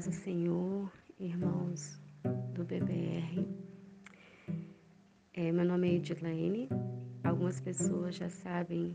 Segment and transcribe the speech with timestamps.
[0.00, 2.00] paz do Senhor, irmãos
[2.54, 3.46] do BBR.
[5.34, 6.70] É, meu nome é Edilene.
[7.22, 8.94] Algumas pessoas já sabem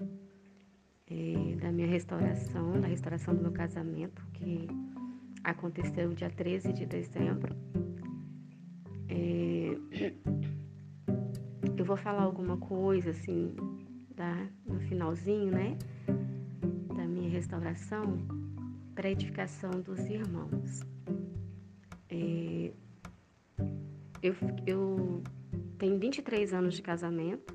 [1.06, 4.68] é, da minha restauração, da restauração do meu casamento, que
[5.44, 7.56] aconteceu dia 13 de dezembro.
[9.08, 9.78] É,
[11.78, 13.56] eu vou falar alguma coisa assim,
[14.16, 15.78] da, no finalzinho, né?
[16.96, 18.18] Da minha restauração
[18.96, 20.95] para edificação dos irmãos.
[22.16, 22.72] É,
[24.22, 24.34] eu,
[24.66, 25.24] eu
[25.78, 27.54] tenho 23 anos de casamento.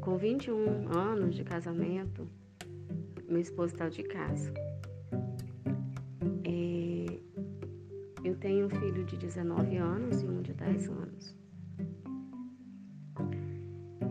[0.00, 2.28] Com 21 anos de casamento,
[3.28, 4.52] meu esposo está de casa.
[6.44, 7.18] É,
[8.22, 11.36] eu tenho um filho de 19 anos e um de 10 anos.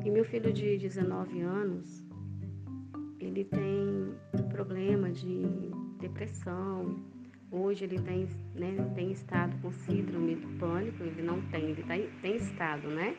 [0.03, 2.05] E meu filho de 19 anos,
[3.19, 4.15] ele tem
[4.49, 5.43] problema de
[5.99, 7.03] depressão.
[7.51, 11.95] Hoje ele tem, né, tem estado com síndrome do pânico, ele não tem, ele tá,
[12.21, 13.17] tem estado, né?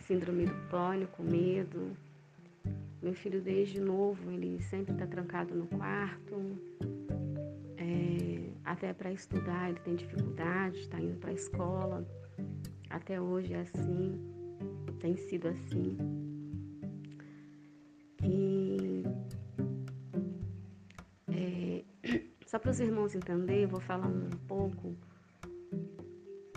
[0.00, 1.96] Síndrome do pânico, medo.
[3.02, 6.58] Meu filho desde novo, ele sempre está trancado no quarto.
[7.76, 12.06] É, até para estudar ele tem dificuldade, está indo para a escola.
[12.90, 14.20] Até hoje é assim,
[15.00, 16.25] tem sido assim.
[22.66, 24.96] Para os irmãos entenderem, eu vou falar um pouco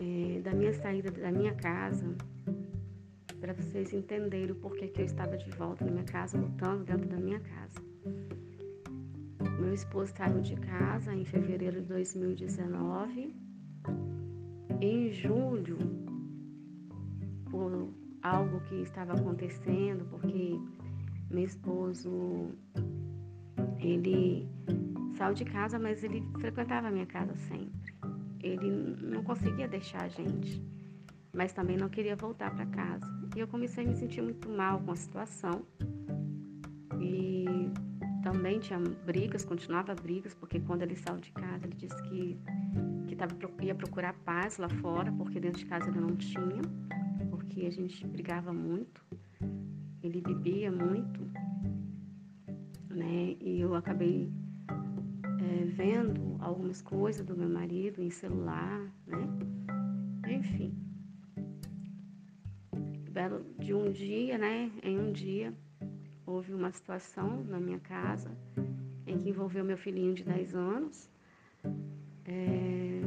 [0.02, 2.15] é, da minha saída da minha casa,
[3.39, 7.07] para vocês entenderem o porquê que eu estava de volta na minha casa, lutando dentro
[7.07, 7.80] da minha casa.
[9.59, 13.35] Meu esposo saiu de casa em fevereiro de 2019.
[14.81, 15.77] Em julho,
[17.52, 17.93] por
[18.23, 20.59] algo que estava acontecendo, porque
[21.30, 22.49] meu esposo
[23.77, 24.49] ele
[25.20, 27.94] saiu de casa, mas ele frequentava a minha casa sempre.
[28.42, 28.71] Ele
[29.02, 30.64] não conseguia deixar a gente,
[31.33, 33.05] mas também não queria voltar para casa.
[33.36, 35.66] E eu comecei a me sentir muito mal com a situação.
[37.02, 37.45] E
[38.23, 42.39] também tinha brigas, continuava brigas, porque quando ele saiu de casa, ele disse que,
[43.08, 46.61] que tava, ia procurar paz lá fora, porque dentro de casa ele não tinha,
[47.30, 49.04] porque a gente brigava muito,
[50.02, 51.20] ele bebia muito,
[52.89, 53.36] né?
[53.42, 54.32] E eu acabei
[55.49, 59.27] é, vendo algumas coisas do meu marido em celular, né?
[60.30, 60.76] Enfim.
[63.58, 64.71] De um dia, né?
[64.83, 65.54] Em um dia,
[66.26, 68.32] houve uma situação na minha casa
[69.05, 71.10] em que envolveu meu filhinho de 10 anos.
[72.26, 73.02] É,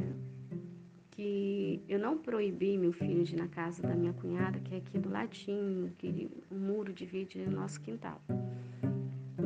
[1.12, 4.78] que eu não proibi meu filho de ir na casa da minha cunhada, que é
[4.78, 8.20] aqui do ladinho, que o muro divide o nosso quintal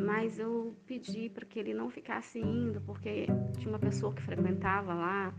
[0.06, 3.26] mas eu pedi para que ele não ficasse indo, porque
[3.58, 5.34] tinha uma pessoa que frequentava lá,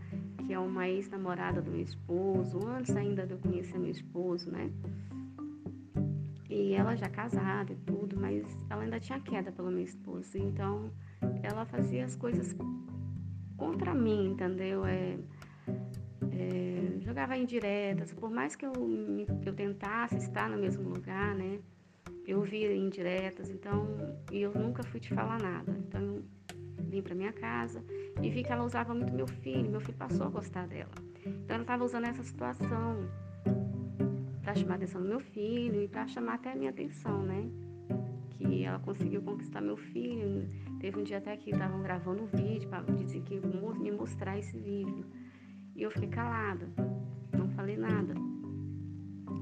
[0.46, 4.70] que é uma ex-namorada do meu esposo, antes ainda de eu conhecer meu esposo, né?
[6.50, 10.36] E ela já casada e tudo, mas ela ainda tinha queda pelo meu esposo.
[10.36, 10.90] Então,
[11.42, 12.54] ela fazia as coisas
[13.56, 14.84] contra mim, entendeu?
[14.84, 15.18] É,
[16.30, 18.72] é, jogava indiretas, por mais que eu,
[19.46, 21.58] eu tentasse estar no mesmo lugar, né?
[22.28, 23.96] Eu via indiretas, então,
[24.30, 25.74] e eu nunca fui te falar nada.
[25.78, 27.82] Então, eu vim para minha casa
[28.20, 30.90] e vi que ela usava muito meu filho, meu filho passou a gostar dela.
[31.24, 33.08] Então, ela estava usando essa situação
[34.42, 37.50] para chamar a atenção do meu filho e para chamar até a minha atenção, né?
[38.32, 40.46] Que ela conseguiu conquistar meu filho.
[40.80, 44.56] Teve um dia até que estavam gravando um vídeo para dizer que me mostrar esse
[44.58, 45.06] vídeo.
[45.74, 46.68] E eu fiquei calada,
[47.32, 48.12] não falei nada.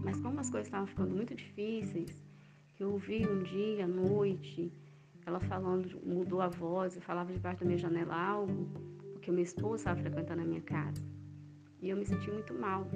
[0.05, 2.26] Mas como as coisas estavam ficando muito difíceis,
[2.77, 4.71] que eu ouvi um dia, à noite,
[5.25, 8.69] ela falando, mudou a voz e falava debaixo da minha janela algo,
[9.13, 11.03] porque meu esposo estava frequentando a minha casa.
[11.81, 12.87] E eu me senti muito mal.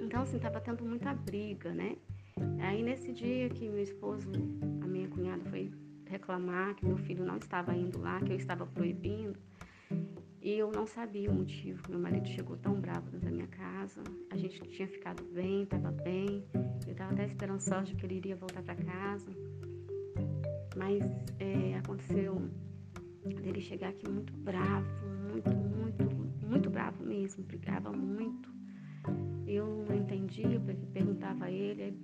[0.00, 1.96] Então, assim, estava tendo muita briga, né?
[2.60, 4.30] Aí, nesse dia que meu esposo,
[4.80, 5.72] a minha cunhada foi
[6.06, 9.38] reclamar que meu filho não estava indo lá, que eu estava proibindo,
[10.42, 11.80] e eu não sabia o motivo.
[11.88, 14.02] Meu marido chegou tão bravo dentro da minha casa.
[14.28, 16.44] A gente tinha ficado bem, estava bem.
[16.84, 19.30] Eu estava até esperançosa de que ele iria voltar para casa.
[20.76, 21.04] Mas
[21.38, 22.50] é, aconteceu
[23.24, 24.88] dele chegar aqui muito bravo,
[25.30, 27.44] muito, muito, muito bravo mesmo.
[27.44, 28.50] Brigava muito.
[29.46, 30.60] Eu não entendia,
[30.92, 31.96] perguntava a ele.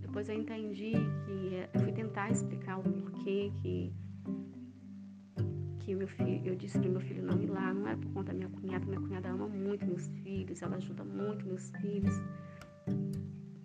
[0.00, 0.92] Depois eu entendi
[1.26, 3.92] que é, eu fui tentar explicar o porquê que
[5.84, 8.32] que meu filho, eu disse para meu filho não ir lá, não é por conta
[8.32, 12.14] da minha cunhada, minha cunhada ama muito meus filhos, ela ajuda muito meus filhos.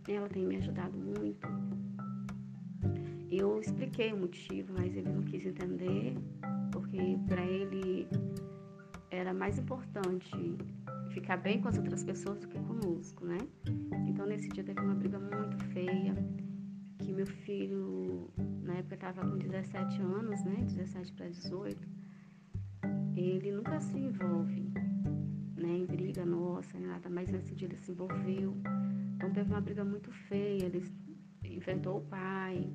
[0.05, 1.47] Ela tem me ajudado muito.
[3.31, 6.13] Eu expliquei o motivo, mas ele não quis entender,
[6.73, 8.05] porque para ele
[9.11, 10.57] era mais importante
[11.11, 13.37] ficar bem com as outras pessoas do que conosco, né?
[14.07, 16.13] Então nesse dia teve uma briga muito feia,
[16.97, 18.29] que meu filho,
[18.61, 20.55] na época estava com 17 anos, né?
[20.65, 21.98] 17 para 18,
[23.19, 24.71] ele nunca se envolve,
[25.55, 25.69] né?
[25.69, 28.55] Em briga nossa, nada, mas nesse dia ele se envolveu.
[29.15, 30.83] Então teve uma briga muito feia, ele
[31.43, 32.71] enfrentou o pai,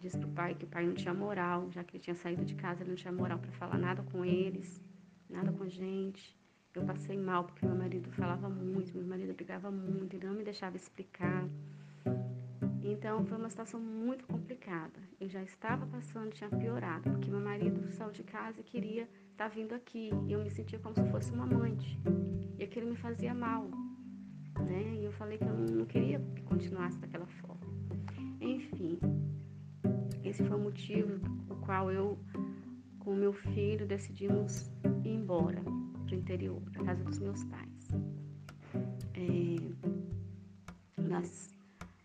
[0.00, 2.54] disse pro pai que o pai não tinha moral, já que ele tinha saído de
[2.54, 4.82] casa, ele não tinha moral para falar nada com eles,
[5.28, 6.36] nada com a gente.
[6.74, 10.44] Eu passei mal porque meu marido falava muito, meu marido brigava muito, ele não me
[10.44, 11.48] deixava explicar.
[12.82, 15.00] Então foi uma situação muito complicada.
[15.20, 19.08] Eu já estava passando, tinha piorado, porque meu marido saiu de casa e queria
[19.38, 20.10] tá vindo aqui.
[20.26, 21.98] E eu me sentia como se fosse uma amante.
[22.58, 23.70] E aquilo me fazia mal.
[24.58, 24.96] Né?
[25.00, 27.60] E eu falei que eu não queria que continuasse daquela forma.
[28.40, 28.98] Enfim,
[30.24, 32.18] esse foi o motivo o qual eu,
[32.98, 34.72] com meu filho, decidimos
[35.04, 37.88] ir embora para o interior, para casa dos meus pais.
[39.14, 39.56] É,
[41.00, 41.56] nós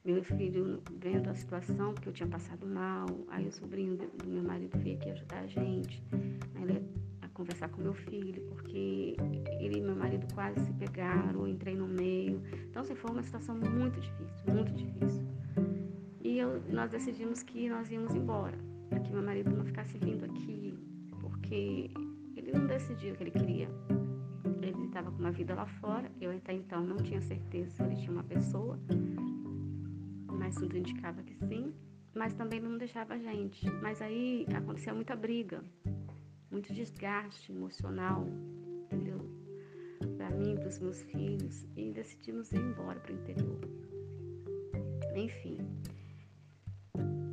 [0.05, 4.43] meu filho vendo a situação, porque eu tinha passado mal, aí o sobrinho do meu
[4.43, 9.15] marido veio aqui ajudar a gente, né, a conversar com meu filho, porque
[9.59, 12.41] ele e meu marido quase se pegaram, eu entrei no meio.
[12.69, 15.25] Então, assim, foi uma situação muito difícil, muito difícil.
[16.21, 18.57] E eu, nós decidimos que nós íamos embora,
[18.89, 20.77] para que meu marido não ficasse vindo aqui,
[21.19, 21.91] porque
[22.35, 23.69] ele não decidiu o que ele queria.
[24.61, 27.95] Ele estava com uma vida lá fora, eu até então não tinha certeza se ele
[27.95, 28.79] tinha uma pessoa
[30.43, 31.73] mas tudo indicava que sim,
[32.13, 33.65] mas também não deixava a gente.
[33.81, 35.63] Mas aí acontecia muita briga,
[36.53, 38.27] muito desgaste emocional,
[38.83, 39.19] entendeu?
[40.17, 43.59] Para mim, para os meus filhos, e decidimos ir embora para o interior.
[45.15, 45.57] Enfim,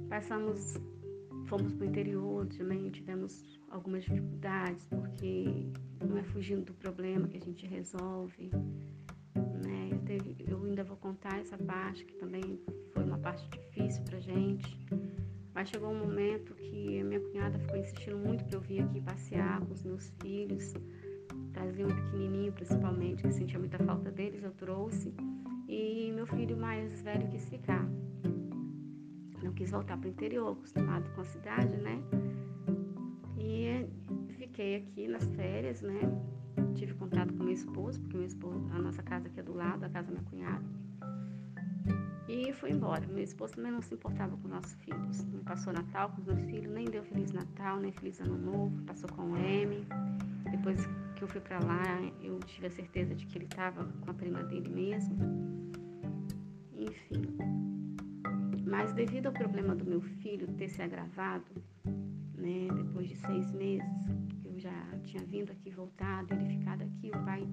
[0.09, 0.75] passamos,
[1.47, 5.71] fomos para o interior, também tivemos algumas dificuldades, porque
[6.03, 8.51] não é fugindo do problema que a gente resolve.
[9.35, 9.91] Né?
[9.93, 12.59] Eu, teve, eu ainda vou contar essa parte que também
[12.95, 14.79] foi uma parte difícil pra gente.
[15.55, 19.61] Mas chegou um momento que minha cunhada ficou insistindo muito para eu vir aqui passear
[19.61, 20.75] com os meus filhos.
[21.53, 25.13] Trazia um pequenininho, principalmente, que sentia muita falta deles, eu trouxe.
[25.69, 27.85] E meu filho mais velho quis ficar.
[29.43, 32.03] Não quis voltar para o interior, acostumado com a cidade, né?
[33.39, 33.87] E
[34.35, 36.01] fiquei aqui nas férias, né?
[36.75, 39.85] Tive contato com meu esposo, porque meu esposo, a nossa casa aqui é do lado,
[39.85, 40.80] a casa da minha cunhada.
[42.31, 43.05] E fui embora.
[43.09, 45.25] Meu esposo também não se importava com nossos filhos.
[45.25, 48.81] Não passou Natal com os meus filhos, nem deu Feliz Natal, nem Feliz Ano Novo.
[48.85, 49.85] Passou com o M.
[50.49, 50.87] Depois
[51.17, 51.85] que eu fui para lá,
[52.23, 55.19] eu tive a certeza de que ele estava com a prima dele mesmo.
[56.73, 57.23] Enfim.
[58.65, 61.51] Mas devido ao problema do meu filho ter se agravado,
[62.37, 64.07] né, depois de seis meses,
[64.45, 64.73] eu já
[65.03, 67.45] tinha vindo aqui, voltado, ele ficado aqui, o pai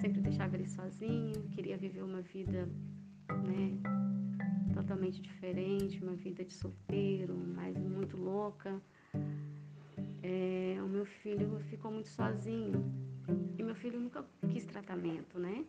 [0.00, 2.68] sempre deixava ele sozinho, queria viver uma vida
[3.42, 3.78] né?
[4.74, 8.80] Totalmente diferente, uma vida de solteiro, mas muito louca.
[10.22, 12.84] É, o meu filho ficou muito sozinho.
[13.58, 15.64] E meu filho nunca quis tratamento, né?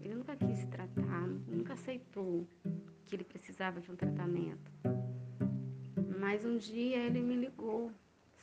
[0.00, 2.46] Ele nunca quis se tratar, nunca aceitou
[3.06, 4.70] que ele precisava de um tratamento.
[6.18, 7.90] Mas um dia ele me ligou,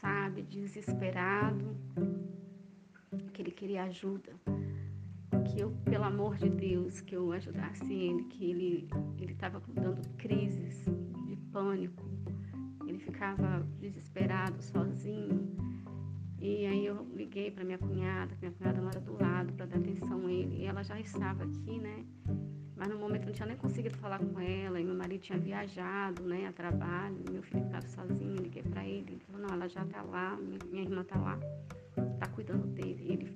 [0.01, 1.75] sabe, desesperado,
[3.33, 4.33] que ele queria ajuda
[5.47, 8.89] que eu, pelo amor de Deus, que eu ajudasse ele, que ele
[9.19, 10.85] ele estava dando crises
[11.25, 12.03] de pânico,
[12.85, 15.55] ele ficava desesperado, sozinho.
[16.39, 20.27] E aí eu liguei para minha cunhada, minha cunhada mora do lado, para dar atenção
[20.27, 20.57] a ele.
[20.57, 22.05] E ela já estava aqui, né?
[22.75, 25.39] Mas no momento eu não tinha nem conseguido falar com ela, e meu marido tinha
[25.39, 29.67] viajado, né, a trabalho, meu filho ficava sozinho, liguei para ele, ele falou, não, ela
[29.67, 30.37] já está lá,
[30.69, 31.39] minha irmã está lá,
[32.13, 33.03] está cuidando dele.
[33.09, 33.33] Ele,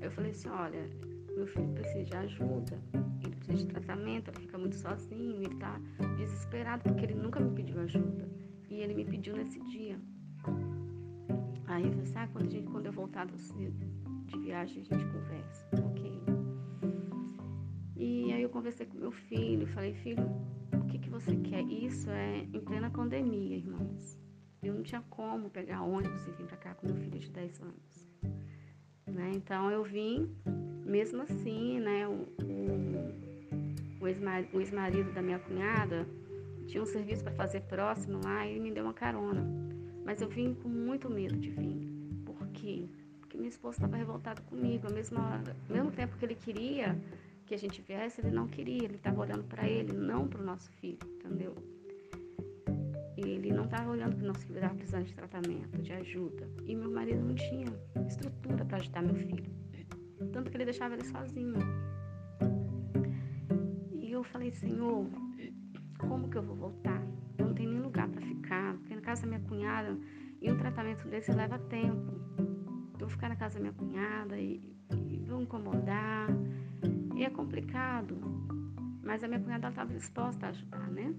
[0.00, 0.90] eu falei assim, olha,
[1.34, 2.80] meu filho precisa de ajuda,
[3.22, 5.80] ele precisa de tratamento, ele fica muito sozinho, ele está
[6.16, 8.28] desesperado porque ele nunca me pediu ajuda.
[8.70, 9.98] E ele me pediu nesse dia.
[11.66, 15.66] Aí eu assim, ah, quando, gente, quando eu voltar de viagem a gente conversa.
[15.84, 16.22] Ok.
[17.96, 20.24] E aí eu conversei com meu filho, falei, filho,
[20.72, 21.62] o que, que você quer?
[21.62, 24.18] Isso é em plena pandemia, irmãos.
[24.62, 27.60] Eu não tinha como pegar ônibus e vir para cá com meu filho de 10
[27.60, 28.10] anos.
[29.06, 29.32] Né?
[29.34, 30.34] Então eu vim
[30.84, 34.06] mesmo assim, né, o, o,
[34.52, 36.06] o ex-marido da minha cunhada
[36.66, 39.44] tinha um serviço para fazer próximo lá e me deu uma carona.
[40.04, 41.88] Mas eu vim com muito medo de vir.
[42.24, 42.86] Por quê?
[43.20, 44.86] Porque minha esposa estava revoltada comigo.
[44.86, 46.98] Ao mesmo, ao mesmo tempo que ele queria
[47.46, 48.84] que a gente viesse, ele não queria.
[48.84, 51.54] Ele estava olhando para ele, não para o nosso filho, entendeu?
[53.16, 56.48] ele não estava olhando o nosso filho, estava precisando de tratamento, de ajuda.
[56.64, 57.66] E meu marido não tinha
[58.06, 59.63] estrutura para ajudar meu filho.
[60.32, 61.58] Tanto que ele deixava ele sozinho.
[63.92, 65.06] E eu falei, Senhor,
[65.98, 67.02] como que eu vou voltar?
[67.38, 69.98] Eu não tenho nem lugar para ficar, porque na casa da minha cunhada,
[70.40, 72.12] e um tratamento desse leva tempo.
[72.94, 76.28] Eu vou ficar na casa da minha cunhada e, e vou incomodar.
[77.16, 78.16] E é complicado.
[79.02, 81.14] Mas a minha cunhada estava disposta a ajudar, né?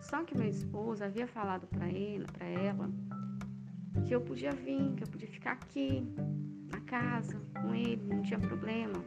[0.00, 1.86] Só que meu esposo havia falado para
[2.32, 2.90] para ela,
[4.06, 6.06] que eu podia vir, que eu podia ficar aqui
[6.70, 9.04] na casa com ele, não tinha problema,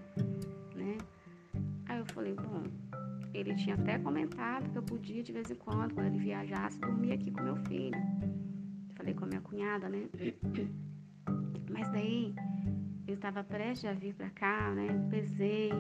[0.76, 0.98] né?
[1.88, 2.64] Aí eu falei, bom,
[3.34, 7.14] ele tinha até comentado que eu podia de vez em quando, quando ele viajasse, dormir
[7.14, 8.00] aqui com meu filho.
[8.96, 10.08] Falei com a minha cunhada, né?
[11.72, 12.34] Mas daí
[13.08, 14.88] eu estava prestes a vir para cá, né?
[15.10, 15.72] Pesei,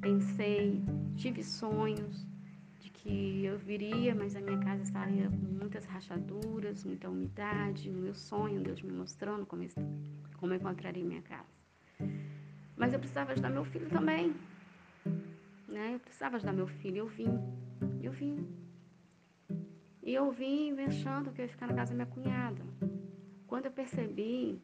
[0.00, 0.82] pensei,
[1.16, 2.26] tive sonhos
[2.78, 7.90] de que eu viria, mas a minha casa estaria com muitas rachaduras, muita umidade.
[7.90, 9.66] O meu sonho, Deus me mostrando como,
[10.38, 11.58] como eu encontraria minha casa.
[12.76, 14.34] Mas eu precisava ajudar meu filho também.
[15.66, 15.94] Né?
[15.94, 16.98] Eu precisava ajudar meu filho.
[16.98, 17.38] Eu vim.
[18.00, 18.48] Eu vim.
[20.02, 22.62] E eu vim achando que eu ia ficar na casa da minha cunhada.
[23.46, 24.60] Quando eu percebi,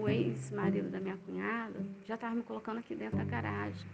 [0.00, 3.86] o ex-marido da minha cunhada já estava me colocando aqui dentro da garagem.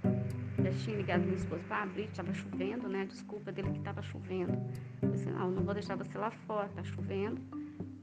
[0.63, 3.05] Já tinha ligado meu esposo para abrir, estava chovendo, né?
[3.05, 4.53] Desculpa dele que estava chovendo.
[5.03, 7.41] Eu disse, não, não vou deixar você lá fora, está chovendo.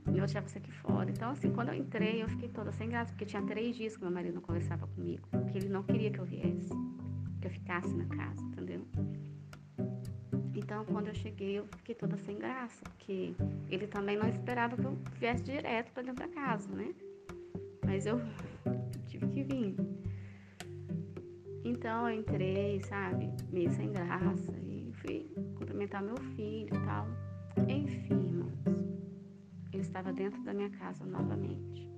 [0.06, 1.10] Eu vou deixar você aqui fora.
[1.10, 4.02] Então, assim, quando eu entrei, eu fiquei toda sem graça, porque tinha três dias que
[4.02, 5.28] meu marido não conversava comigo.
[5.30, 6.70] Porque ele não queria que eu viesse,
[7.42, 8.86] que eu ficasse na casa, entendeu?
[10.56, 13.34] Então, quando eu cheguei, eu fiquei toda sem graça, porque
[13.70, 16.94] ele também não esperava que eu viesse direto para dentro da casa, né?
[17.86, 18.20] Mas eu
[19.08, 19.76] tive que vir.
[21.64, 27.08] Então eu entrei, sabe, meio sem graça e fui cumprimentar meu filho e tal.
[27.68, 28.29] Enfim,
[29.80, 31.90] ele estava dentro da minha casa novamente.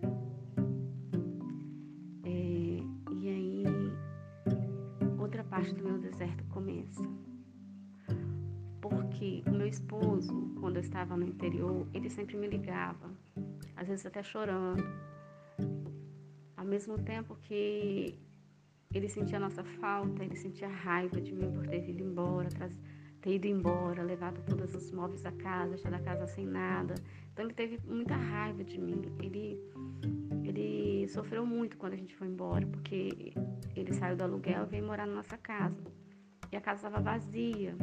[2.24, 2.78] É,
[3.12, 3.64] e aí,
[5.20, 7.02] outra parte do meu deserto começa.
[8.80, 13.10] Porque o meu esposo, quando eu estava no interior, ele sempre me ligava,
[13.76, 14.84] às vezes até chorando.
[16.56, 18.20] Ao mesmo tempo que
[18.94, 22.50] ele sentia a nossa falta, ele sentia raiva de mim por ter ido embora,
[23.22, 26.94] ter ido embora, levado todos os móveis da casa, deixado a casa sem nada.
[27.32, 29.02] Então ele teve muita raiva de mim.
[29.20, 29.60] Ele,
[30.44, 33.34] ele sofreu muito quando a gente foi embora, porque
[33.76, 35.84] ele saiu do aluguel e veio morar na nossa casa.
[36.52, 37.76] E a casa estava vazia.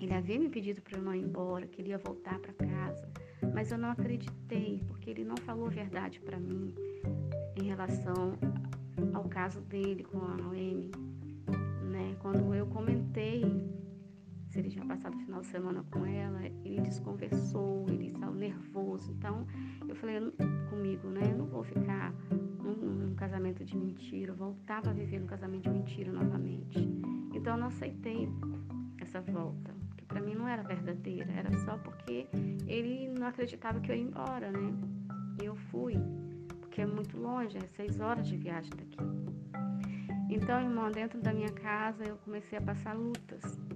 [0.00, 3.06] Ele havia me pedido para eu não ir embora, que ele ia voltar para casa,
[3.54, 6.74] mas eu não acreditei, porque ele não falou a verdade para mim
[7.54, 8.38] em relação
[9.12, 10.90] ao caso dele com a Noemi,
[11.90, 12.16] né?
[12.20, 13.44] Quando eu comentei
[14.50, 19.12] se ele tinha passado o final de semana com ela, ele desconversou, ele saiu nervoso.
[19.12, 19.46] Então,
[19.88, 20.20] eu falei
[20.68, 21.30] comigo, né?
[21.30, 22.12] Eu não vou ficar
[22.58, 26.80] num, num casamento de mentira, eu voltava a viver num casamento de mentira novamente.
[27.32, 28.28] Então, eu não aceitei
[29.00, 32.26] essa volta, que para mim não era verdadeira, era só porque
[32.66, 34.74] ele não acreditava que eu ia embora, né?
[35.40, 35.94] E eu fui
[36.60, 38.98] porque é muito longe, é seis horas de viagem daqui.
[40.28, 43.69] Então, irmão, dentro da minha casa eu comecei a passar lutas.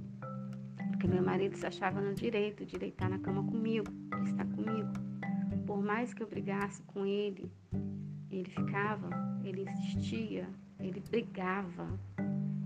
[1.04, 3.92] Porque meu marido se achava no direito de deitar na cama comigo,
[4.22, 4.90] de estar comigo.
[5.66, 7.52] Por mais que eu brigasse com ele,
[8.30, 9.10] ele ficava,
[9.44, 10.48] ele insistia,
[10.80, 11.86] ele brigava.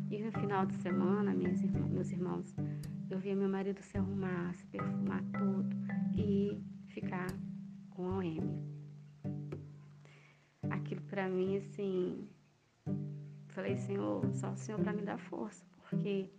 [0.09, 2.55] E no final de semana, meus irmãos,
[3.11, 5.77] eu via meu marido se arrumar, se perfumar todo
[6.17, 7.27] e ficar
[7.91, 8.41] com a M
[10.71, 12.29] aquilo para mim, assim,
[13.49, 16.31] falei, Senhor, só o Senhor para me dar força, porque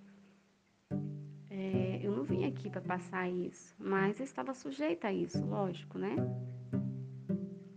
[1.60, 5.98] é, eu não vim aqui para passar isso, mas eu estava sujeita a isso, lógico,
[5.98, 6.16] né?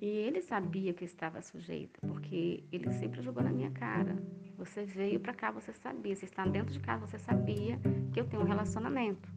[0.01, 4.17] E ele sabia que eu estava sujeita, porque ele sempre jogou na minha cara.
[4.57, 6.15] Você veio para cá, você sabia.
[6.15, 7.79] Você está dentro de casa, você sabia
[8.13, 9.29] que eu tenho um relacionamento.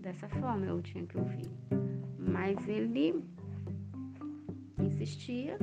[0.00, 1.50] Dessa forma eu tinha que ouvir.
[2.18, 3.22] Mas ele
[4.78, 5.58] insistia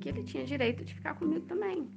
[0.00, 1.88] que ele tinha direito de ficar comigo também.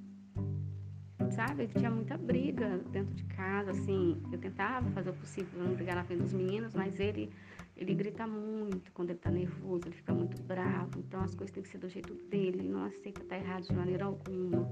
[1.31, 1.63] Sabe?
[1.63, 4.21] Ele tinha muita briga dentro de casa, assim.
[4.31, 7.31] Eu tentava fazer o possível não brigar na frente dos meninos, mas ele,
[7.77, 10.99] ele grita muito quando ele tá nervoso, ele fica muito bravo.
[10.99, 13.73] Então as coisas têm que ser do jeito dele, ele não aceita estar errado de
[13.73, 14.69] maneira alguma.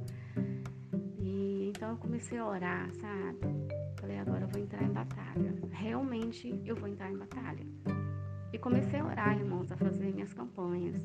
[1.17, 3.39] E então eu comecei a orar, sabe?
[3.99, 5.55] Falei, agora eu vou entrar em batalha.
[5.71, 7.65] Realmente eu vou entrar em batalha.
[8.51, 11.01] E comecei a orar, irmãos, a fazer minhas campanhas.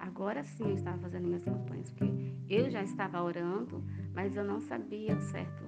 [0.00, 2.12] Agora sim eu estava fazendo minhas campanhas, porque
[2.48, 5.67] eu já estava orando, mas eu não sabia certo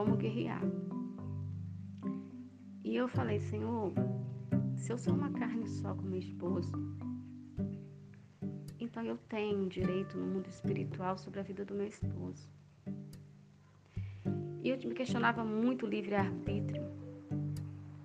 [0.00, 0.62] como guerrear.
[2.82, 3.92] E eu falei, Senhor,
[4.74, 6.72] se eu sou uma carne só com meu esposo,
[8.78, 12.48] então eu tenho direito no mundo espiritual sobre a vida do meu esposo.
[14.62, 16.82] E eu me questionava muito livre-arbítrio.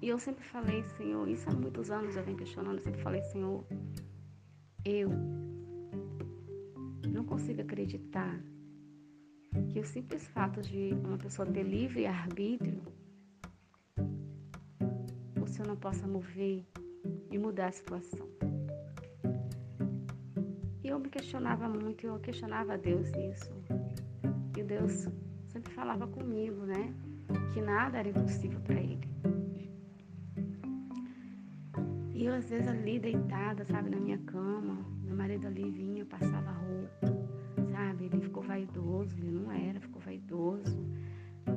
[0.02, 3.22] E eu sempre falei, Senhor, isso há muitos anos eu venho questionando, eu sempre falei,
[3.22, 3.66] Senhor,
[4.84, 5.10] eu
[7.08, 8.38] não consigo acreditar
[9.70, 12.82] que o simples fato de uma pessoa ter livre arbítrio,
[15.42, 16.66] o Senhor não possa mover
[17.32, 18.28] e mudar a situação.
[20.84, 23.52] E eu me questionava muito, eu questionava a Deus isso.
[24.58, 25.08] E Deus
[25.48, 26.94] sempre falava comigo, né?
[27.54, 29.08] Que nada era impossível para Ele.
[32.14, 36.52] E eu, às vezes, ali deitada, sabe, na minha cama, meu marido ali vinha, passava
[36.52, 37.15] roupa,
[39.06, 40.78] vaidoso, ele não era, ficou vaidoso,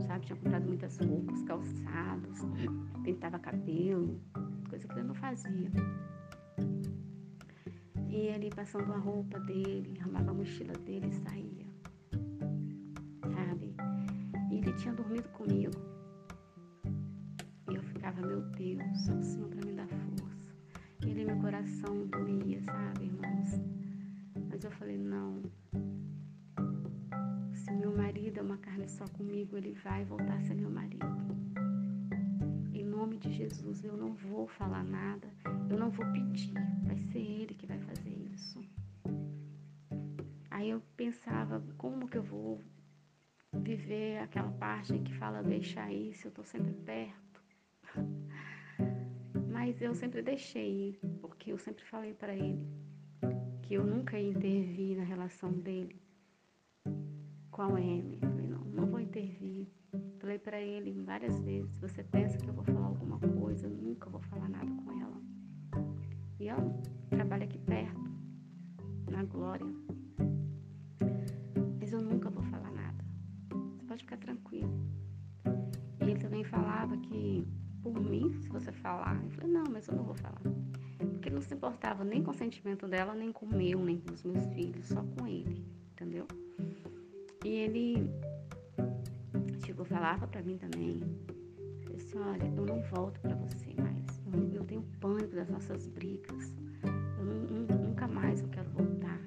[0.06, 0.26] sabe?
[0.26, 2.40] Tinha comprado muitas roupas, calçados,
[3.02, 4.20] pintava cabelo,
[4.68, 5.70] coisa que ele não fazia.
[8.08, 11.58] E ele passando a roupa dele, arrumava a mochila dele e saía
[14.68, 15.72] ele tinha dormido comigo.
[17.70, 20.54] E eu ficava, meu Deus, o Senhor para me dar força.
[21.06, 23.60] E ele, meu coração doía, sabe, irmãos?
[24.50, 25.42] Mas eu falei, não.
[27.68, 31.04] Se meu marido é uma carne só comigo, ele vai voltar a ser meu marido.
[32.72, 35.28] Em nome de Jesus, eu não vou falar nada,
[35.68, 36.54] eu não vou pedir,
[36.86, 38.64] vai ser ele que vai fazer isso.
[40.50, 42.58] Aí eu pensava, como que eu vou
[43.52, 47.42] viver aquela parte em que fala deixa isso, eu estou sempre perto.
[49.52, 52.66] Mas eu sempre deixei porque eu sempre falei para ele
[53.60, 56.07] que eu nunca ia intervir na relação dele
[57.58, 58.18] com a M.
[58.22, 59.66] Eu falei, não, não vou intervir.
[60.20, 64.08] Falei para ele várias vezes, você pensa que eu vou falar alguma coisa, eu nunca
[64.08, 65.20] vou falar nada com ela.
[66.38, 66.62] E ela
[67.10, 68.00] trabalha aqui perto,
[69.10, 69.66] na Glória.
[71.80, 72.68] Mas eu nunca vou falar
[73.88, 74.70] pode ficar tranquilo.
[76.00, 77.44] E ele também falava que,
[77.82, 80.42] por mim, se você falar, eu falei, não, mas eu não vou falar.
[80.98, 83.98] Porque ele não se importava nem com o sentimento dela, nem com o meu, nem
[83.98, 86.28] com os meus filhos, só com ele, entendeu?
[87.44, 88.10] E ele,
[89.62, 91.00] tipo, falava pra mim também,
[91.94, 96.52] assim, olha, eu não volto pra você mais, eu, eu tenho pânico das nossas brigas,
[96.82, 99.20] eu nunca mais eu quero voltar.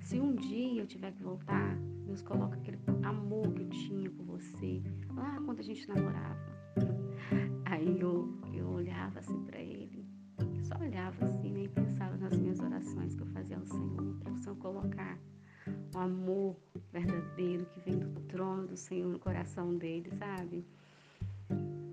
[0.00, 4.24] Se um dia eu tiver que voltar, Deus coloca aquele amor que eu tinha por
[4.24, 4.80] você,
[5.14, 6.38] lá quando a gente namorava.
[7.66, 10.06] Aí eu, eu olhava assim para ele,
[10.62, 14.36] só olhava assim, nem pensava nas minhas orações que eu fazia ao Senhor, para o
[14.36, 15.18] Senhor colocar
[15.94, 16.56] o amor
[16.92, 20.64] verdadeiro que vem do trono do Senhor no coração dele, sabe?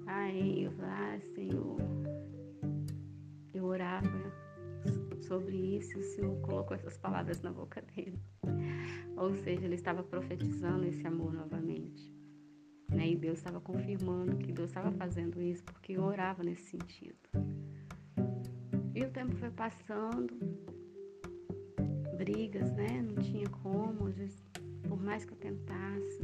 [0.06, 1.78] Aí eu falava, ah, Senhor,
[3.54, 4.34] eu orava
[5.28, 8.20] sobre isso, o Senhor colocou essas palavras na boca dele.
[9.18, 12.14] Ou seja, ele estava profetizando esse amor novamente.
[12.90, 13.10] Né?
[13.10, 17.18] E Deus estava confirmando que Deus estava fazendo isso porque eu orava nesse sentido.
[18.94, 20.34] E o tempo foi passando,
[22.16, 23.02] brigas, né?
[23.02, 24.12] Não tinha como,
[24.88, 26.22] por mais que eu tentasse,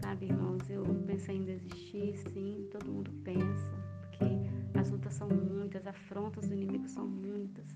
[0.00, 5.86] sabe, irmãos, eu pensei em desistir, sim, todo mundo pensa, porque as lutas são muitas,
[5.86, 7.66] as afrontas do inimigo são muitas.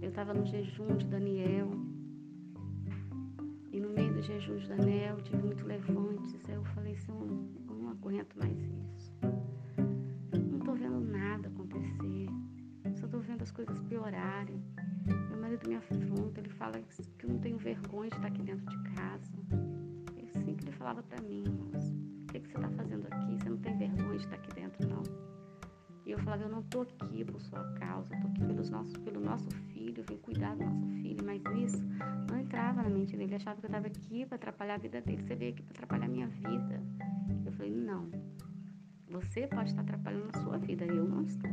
[0.00, 1.70] Eu estava no jejum de Daniel,
[3.72, 6.40] e no meio do jejum de Daniel tive muito levantes.
[6.48, 9.12] Aí eu falei assim, eu não aguento mais isso.
[10.32, 12.28] Não estou vendo nada acontecer.
[12.94, 14.62] Só estou vendo as coisas piorarem.
[15.54, 16.80] Marido me afronta, ele fala
[17.16, 19.32] que eu não tenho vergonha de estar aqui dentro de casa.
[20.16, 21.44] É assim que ele falava para mim.
[21.46, 23.38] O que, que você está fazendo aqui?
[23.38, 25.02] Você não tem vergonha de estar aqui dentro, não?
[26.04, 29.20] E eu falava, eu não estou aqui por sua causa, estou aqui pelos nossos, pelo
[29.20, 31.80] nosso filho, eu vim cuidar do nosso filho, mas isso
[32.28, 35.00] não entrava na mente dele, ele achava que eu estava aqui para atrapalhar a vida
[35.00, 36.82] dele, você veio aqui para atrapalhar a minha vida.
[37.46, 38.10] Eu falei, não,
[39.08, 41.50] você pode estar atrapalhando a sua vida, eu não estou.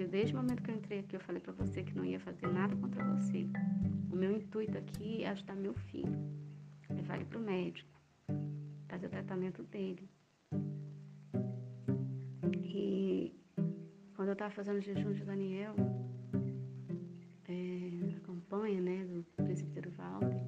[0.00, 2.18] Porque desde o momento que eu entrei aqui, eu falei para você que não ia
[2.18, 3.46] fazer nada contra você.
[4.10, 6.18] O meu intuito aqui é ajudar meu filho,
[6.88, 8.00] levar ele para o médico,
[8.88, 10.08] fazer o tratamento dele.
[12.64, 13.38] E
[14.16, 15.74] quando eu estava fazendo o jejum de Daniel,
[17.46, 20.42] é, a campanha né, do presbítero Walter,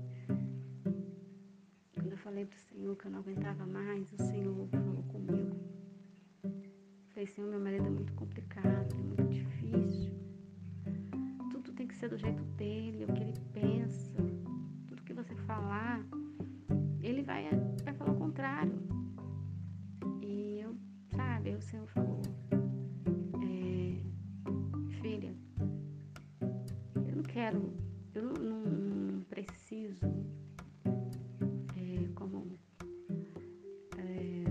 [1.92, 5.54] quando eu falei para o Senhor que eu não aguentava mais, o Senhor falou comigo.
[7.10, 9.31] Falei, Senhor, meu marido é muito complicado, é muito
[11.92, 14.16] que ser do jeito dele, o que ele pensa,
[14.88, 16.02] tudo que você falar,
[17.02, 17.50] ele vai,
[17.84, 18.72] vai falar o contrário.
[20.22, 20.74] E eu,
[21.14, 22.22] sabe, eu sempre falo,
[23.44, 24.02] é,
[25.02, 25.36] filha,
[27.06, 27.74] eu não quero,
[28.14, 30.06] eu não, não, não preciso,
[31.76, 32.58] é, como
[33.98, 34.44] é,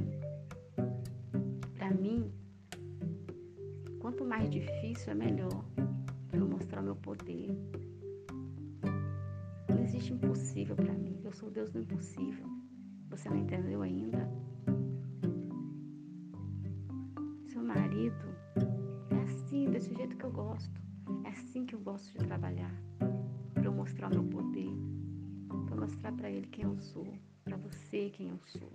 [1.73, 2.32] para mim,
[3.99, 5.71] quanto mais difícil é melhor
[6.72, 7.50] mostrar meu poder.
[9.68, 11.20] Não existe impossível para mim.
[11.22, 12.48] Eu sou o Deus do impossível.
[13.10, 14.32] Você não entendeu ainda?
[17.52, 18.26] Seu marido
[19.10, 20.82] é assim, desse jeito que eu gosto.
[21.26, 22.74] É assim que eu gosto de trabalhar.
[23.54, 24.72] Para eu mostrar meu poder.
[25.66, 27.14] Para mostrar para ele quem eu sou.
[27.44, 28.72] Para você quem eu sou.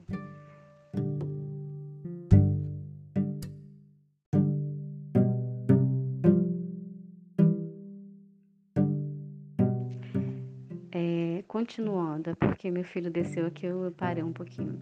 [11.67, 14.79] Continuando, porque meu filho desceu aqui, eu parei um pouquinho.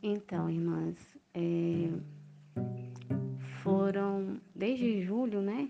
[0.00, 0.96] Então, irmãs,
[1.34, 1.90] é,
[3.60, 5.68] foram desde julho, né?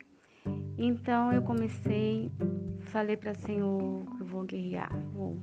[0.77, 2.31] Então eu comecei,
[2.81, 4.95] falei para o Senhor que eu vou guerrear.
[5.15, 5.39] Vou.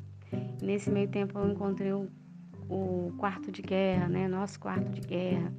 [0.61, 2.07] Nesse meio tempo eu encontrei o,
[2.71, 4.27] o quarto de guerra, né?
[4.27, 5.51] Nosso quarto de guerra.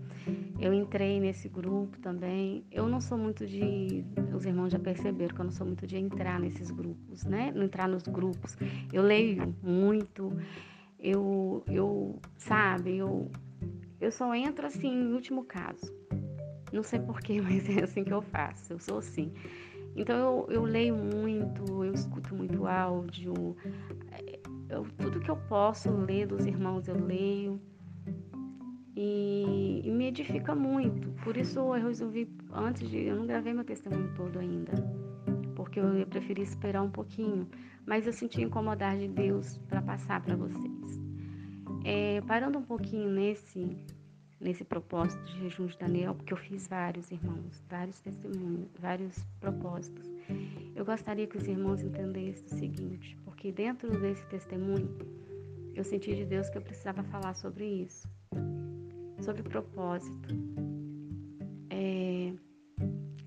[0.58, 2.64] Eu entrei nesse grupo também.
[2.70, 4.04] Eu não sou muito de.
[4.34, 7.52] Os irmãos já perceberam que eu não sou muito de entrar nesses grupos, né?
[7.54, 8.56] Entrar nos grupos.
[8.92, 10.32] Eu leio muito.
[10.98, 13.28] Eu, eu sabe, eu,
[14.00, 15.92] eu só entro assim em último caso.
[16.72, 18.72] Não sei porquê, mas é assim que eu faço.
[18.72, 19.32] Eu sou assim.
[19.94, 23.56] Então eu, eu leio muito, eu escuto muito áudio.
[24.72, 27.60] Eu, tudo que eu posso ler dos irmãos eu leio.
[28.96, 31.10] E, e, me edifica muito.
[31.22, 32.98] Por isso eu resolvi, antes de.
[32.98, 34.72] Eu não gravei meu testemunho todo ainda,
[35.54, 37.46] porque eu preferi esperar um pouquinho.
[37.86, 41.00] Mas eu senti incomodar de Deus para passar para vocês.
[41.84, 43.76] É, parando um pouquinho nesse
[44.42, 50.10] nesse propósito de jejum de Daniel, porque eu fiz vários irmãos, vários testemunhos, vários propósitos.
[50.74, 54.88] Eu gostaria que os irmãos entendessem o seguinte, porque dentro desse testemunho
[55.74, 58.08] eu senti de Deus que eu precisava falar sobre isso,
[59.20, 60.28] sobre propósito.
[61.70, 62.32] É,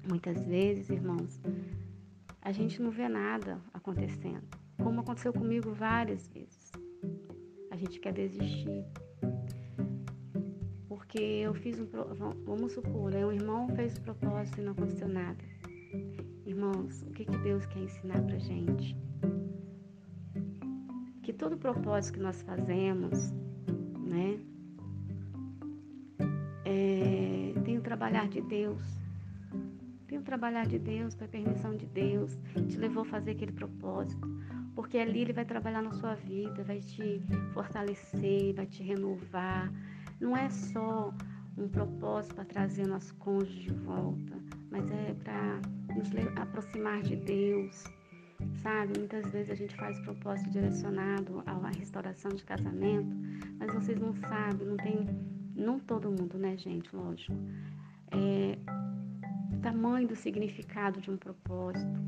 [0.07, 1.41] muitas vezes, irmãos,
[2.41, 4.47] a gente não vê nada acontecendo,
[4.81, 6.71] como aconteceu comigo várias vezes.
[7.71, 8.85] A gente quer desistir,
[10.87, 11.87] porque eu fiz um.
[12.45, 13.25] Vamos supor, né?
[13.25, 15.43] Um irmão fez o propósito e não aconteceu nada.
[16.45, 18.95] Irmãos, o que, que Deus quer ensinar pra gente?
[21.23, 23.31] Que todo propósito que nós fazemos,
[23.97, 24.39] né?
[26.63, 28.79] É, tem o trabalhar de Deus.
[30.07, 32.37] Tem o trabalhar de Deus, foi permissão de Deus,
[32.69, 34.29] te levou a fazer aquele propósito.
[34.75, 39.73] Porque ali Ele vai trabalhar na sua vida, vai te fortalecer, vai te renovar,
[40.19, 41.11] não é só
[41.57, 44.37] um propósito para trazer nosso cônjuge de volta,
[44.69, 45.59] mas é para
[45.95, 47.83] nos aproximar de Deus,
[48.61, 48.97] sabe?
[48.99, 53.15] Muitas vezes a gente faz propósito direcionado à restauração de casamento,
[53.57, 55.07] mas vocês não sabem, não tem,
[55.55, 56.93] não todo mundo, né, gente?
[56.95, 57.33] Lógico.
[58.11, 58.57] É,
[59.53, 61.99] o tamanho do significado de um propósito,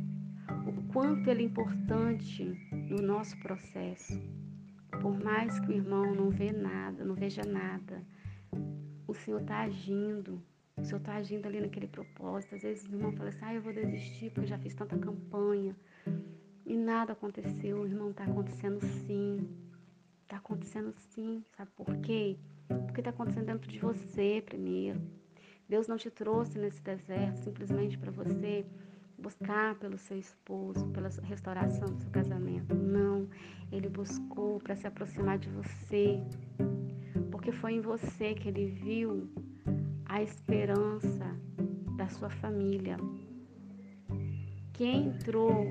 [0.67, 4.21] o quanto ele é importante no nosso processo.
[5.01, 8.03] Por mais que o irmão não vê nada, não veja nada,
[9.07, 10.41] o Senhor está agindo.
[10.77, 12.55] O Senhor está agindo ali naquele propósito.
[12.55, 15.75] Às vezes o irmão fala assim, ah, eu vou desistir porque já fiz tanta campanha.
[16.65, 17.79] E nada aconteceu.
[17.79, 19.49] O irmão está acontecendo sim.
[20.23, 21.43] Está acontecendo sim.
[21.55, 22.37] Sabe por quê?
[22.67, 25.01] Porque está acontecendo dentro de você primeiro.
[25.67, 28.65] Deus não te trouxe nesse deserto simplesmente para você
[29.17, 32.75] buscar pelo seu esposo, pela restauração do seu casamento.
[32.75, 33.27] Não,
[33.71, 36.21] ele buscou para se aproximar de você,
[37.31, 39.27] porque foi em você que ele viu
[40.09, 41.25] a esperança
[41.97, 42.97] da sua família.
[44.73, 45.65] Quem entrou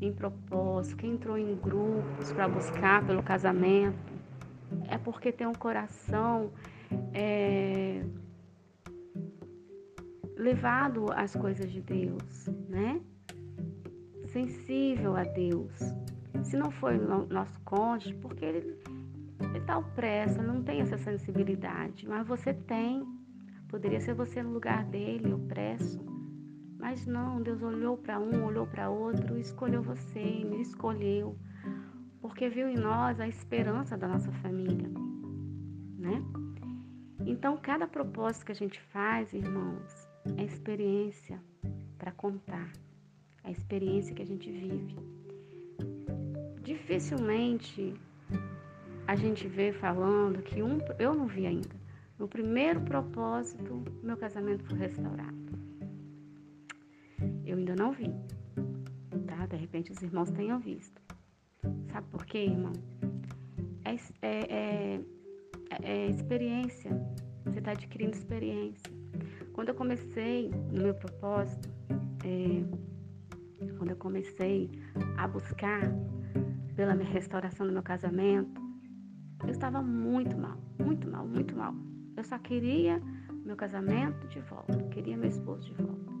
[0.00, 4.12] em propósito, quem entrou em grupos para buscar pelo casamento,
[4.88, 6.50] é porque tem um coração
[7.14, 8.02] é,
[10.36, 13.00] levado às coisas de Deus, né?
[14.26, 15.72] Sensível a Deus.
[16.42, 18.76] Se não foi o nosso cônjuge, porque ele
[19.66, 23.04] está opressa, não tem essa sensibilidade, mas você tem.
[23.68, 26.00] Poderia ser você no lugar dele, opresso.
[26.78, 31.36] Mas não, Deus olhou para um, olhou para outro, escolheu você, me escolheu,
[32.20, 34.88] porque viu em nós a esperança da nossa família,
[35.98, 36.22] né?
[37.24, 41.42] Então, cada propósito que a gente faz, irmãos, é experiência
[41.98, 42.70] para contar,
[43.42, 44.96] é a experiência que a gente vive.
[46.62, 47.94] Dificilmente
[49.06, 51.76] a gente vê falando que um, eu não vi ainda.
[52.18, 55.36] No primeiro propósito, meu casamento foi restaurado.
[57.44, 58.12] Eu ainda não vi.
[59.26, 59.46] tá?
[59.46, 61.00] De repente os irmãos tenham visto.
[61.92, 62.72] Sabe por quê, irmão?
[63.84, 65.00] É, é, é,
[65.82, 66.90] é experiência.
[67.44, 68.92] Você está adquirindo experiência.
[69.52, 71.68] Quando eu comecei no meu propósito,
[72.24, 72.64] é,
[73.78, 74.70] quando eu comecei
[75.16, 75.82] a buscar
[76.74, 78.65] pela restauração do meu casamento,
[79.42, 81.74] eu estava muito mal, muito mal, muito mal.
[82.16, 83.00] Eu só queria
[83.44, 86.12] meu casamento de volta, queria meu esposo de volta.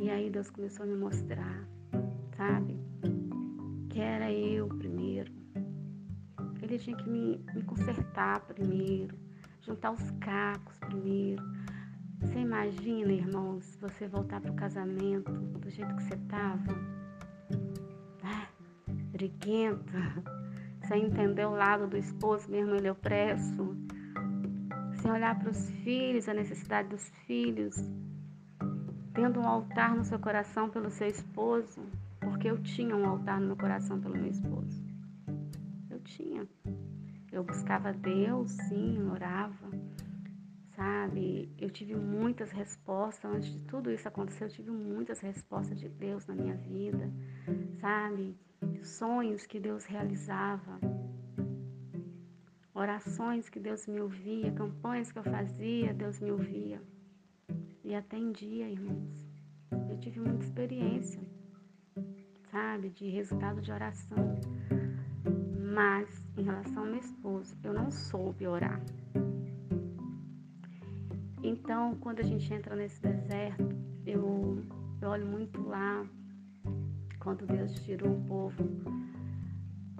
[0.00, 1.66] E aí Deus começou a me mostrar,
[2.36, 2.78] sabe,
[3.88, 5.32] que era eu primeiro.
[6.60, 9.16] Ele tinha que me, me consertar primeiro,
[9.60, 11.42] juntar os cacos primeiro.
[12.20, 16.74] Você imagina, irmãos, você voltar para o casamento do jeito que você estava?
[18.24, 18.48] Ah,
[19.12, 20.35] briguenta,
[20.88, 23.76] sem entender o lado do esposo mesmo, ele opresso,
[25.00, 27.76] sem olhar para os filhos, a necessidade dos filhos,
[29.14, 31.82] tendo um altar no seu coração pelo seu esposo,
[32.20, 34.84] porque eu tinha um altar no meu coração pelo meu esposo.
[35.90, 36.46] Eu tinha.
[37.32, 39.70] Eu buscava Deus, sim, orava,
[40.74, 41.52] sabe?
[41.58, 44.44] Eu tive muitas respostas antes de tudo isso acontecer.
[44.44, 47.10] Eu tive muitas respostas de Deus na minha vida,
[47.80, 48.36] sabe?
[48.82, 50.78] Sonhos que Deus realizava,
[52.74, 56.80] orações que Deus me ouvia, campanhas que eu fazia, Deus me ouvia
[57.86, 59.24] e atendia, irmãos.
[59.88, 61.20] Eu tive muita experiência,
[62.50, 64.34] sabe, de resultado de oração.
[65.72, 68.82] Mas em relação ao meu esposo, eu não soube orar.
[71.44, 73.68] Então, quando a gente entra nesse deserto,
[74.04, 74.64] eu,
[75.00, 76.04] eu olho muito lá,
[77.26, 78.54] quando Deus tirou o povo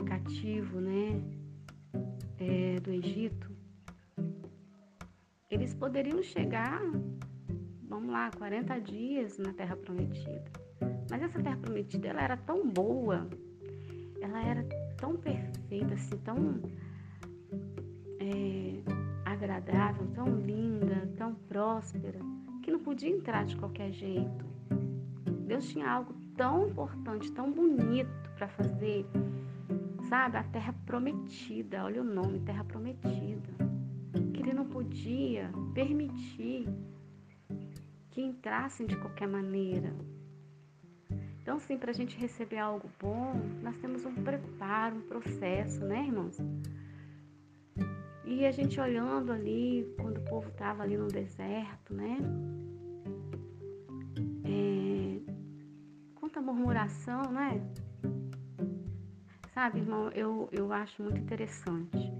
[0.06, 1.20] cativo, né,
[2.38, 3.50] é, do Egito,
[5.50, 6.80] eles poderiam chegar,
[7.88, 10.44] vamos lá, 40 dias na Terra Prometida.
[11.10, 13.28] Mas essa Terra Prometida, ela era tão boa,
[14.20, 14.64] ela era
[14.96, 16.62] tão perfeita, assim, tão
[18.20, 18.80] é,
[19.24, 22.20] agradável, tão linda, tão próspera,
[22.62, 24.46] que não podia entrar de qualquer jeito.
[25.44, 29.06] Deus tinha algo tão importante, tão bonito para fazer,
[30.08, 30.36] sabe?
[30.36, 33.54] A terra prometida, olha o nome, terra prometida.
[34.32, 36.68] Que ele não podia permitir
[38.10, 39.92] que entrassem de qualquer maneira.
[41.42, 46.04] Então, sim, para a gente receber algo bom, nós temos um preparo, um processo, né,
[46.04, 46.38] irmãos?
[48.24, 52.18] E a gente olhando ali, quando o povo estava ali no deserto, né?
[54.44, 54.85] É,
[56.36, 57.62] quanta murmuração, né?
[59.54, 62.12] Sabe, irmão, eu, eu acho muito interessante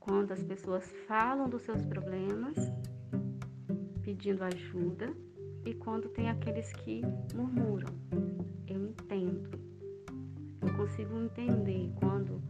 [0.00, 2.56] quando as pessoas falam dos seus problemas,
[4.02, 5.12] pedindo ajuda,
[5.66, 7.02] e quando tem aqueles que
[7.34, 7.92] murmuram.
[8.66, 9.50] Eu entendo.
[10.62, 12.42] Eu consigo entender quando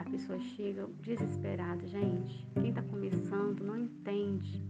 [0.00, 1.86] a pessoa chega desesperada.
[1.86, 4.60] Gente, quem está começando não entende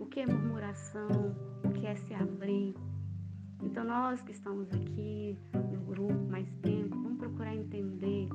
[0.00, 2.74] o que é murmuração, o que é se abrir.
[3.62, 8.28] Então, nós que estamos aqui no grupo mais tempo, vamos procurar entender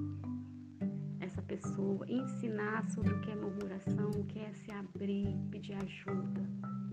[1.19, 6.41] essa pessoa, ensinar sobre o que é murmuração, o que é se abrir, pedir ajuda,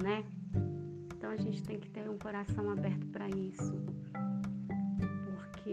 [0.03, 0.25] né?
[1.15, 3.73] Então a gente tem que ter um coração aberto para isso.
[5.37, 5.71] Porque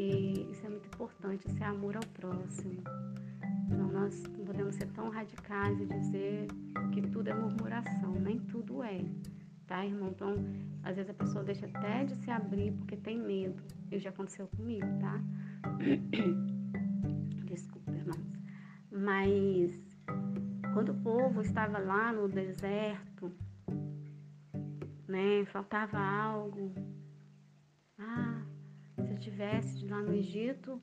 [0.52, 2.84] isso é muito importante, esse amor ao próximo.
[3.66, 6.48] Então nós não podemos ser tão radicais e dizer
[6.92, 9.02] que tudo é murmuração, nem tudo é.
[9.70, 10.10] Tá, irmão?
[10.10, 10.34] Então,
[10.82, 13.62] às vezes a pessoa deixa até de se abrir porque tem medo.
[13.92, 15.22] Isso já aconteceu comigo, tá?
[17.46, 18.42] Desculpa, irmãos.
[18.92, 19.72] Mas
[20.74, 23.32] quando o povo estava lá no deserto,
[25.08, 25.46] né?
[25.46, 26.74] Faltava algo.
[28.00, 28.42] Ah,
[29.06, 30.82] se eu tivesse lá no Egito,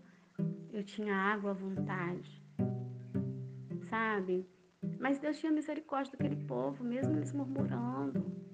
[0.73, 2.41] eu tinha água à vontade.
[3.91, 4.49] Sabe?
[5.01, 8.46] Mas Deus tinha misericórdia daquele povo, mesmo eles murmurando.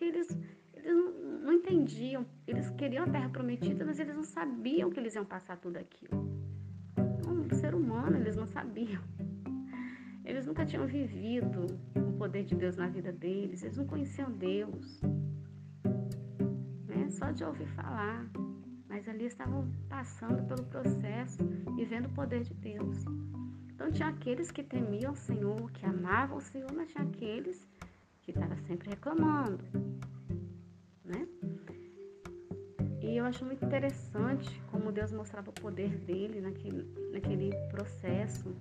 [0.00, 0.38] Porque eles,
[0.72, 0.94] eles
[1.42, 2.24] não, entendiam.
[2.46, 6.26] Eles queriam a terra prometida, mas eles não sabiam que eles iam passar tudo aquilo.
[6.96, 9.02] Então, ser humano, eles não sabiam.
[10.24, 15.02] Eles nunca tinham vivido o poder de Deus na vida deles, eles não conheciam Deus.
[16.86, 17.10] Né?
[17.10, 18.26] Só de ouvir falar.
[18.88, 21.38] Mas ali estavam passando pelo processo
[21.78, 23.04] e vendo o poder de Deus.
[23.74, 27.68] Então tinha aqueles que temiam o Senhor, que amavam o Senhor, mas tinha aqueles
[28.22, 29.89] que estavam sempre reclamando.
[31.10, 31.26] Né?
[33.02, 38.54] E eu acho muito interessante como Deus mostrava o poder dele naquele, naquele processo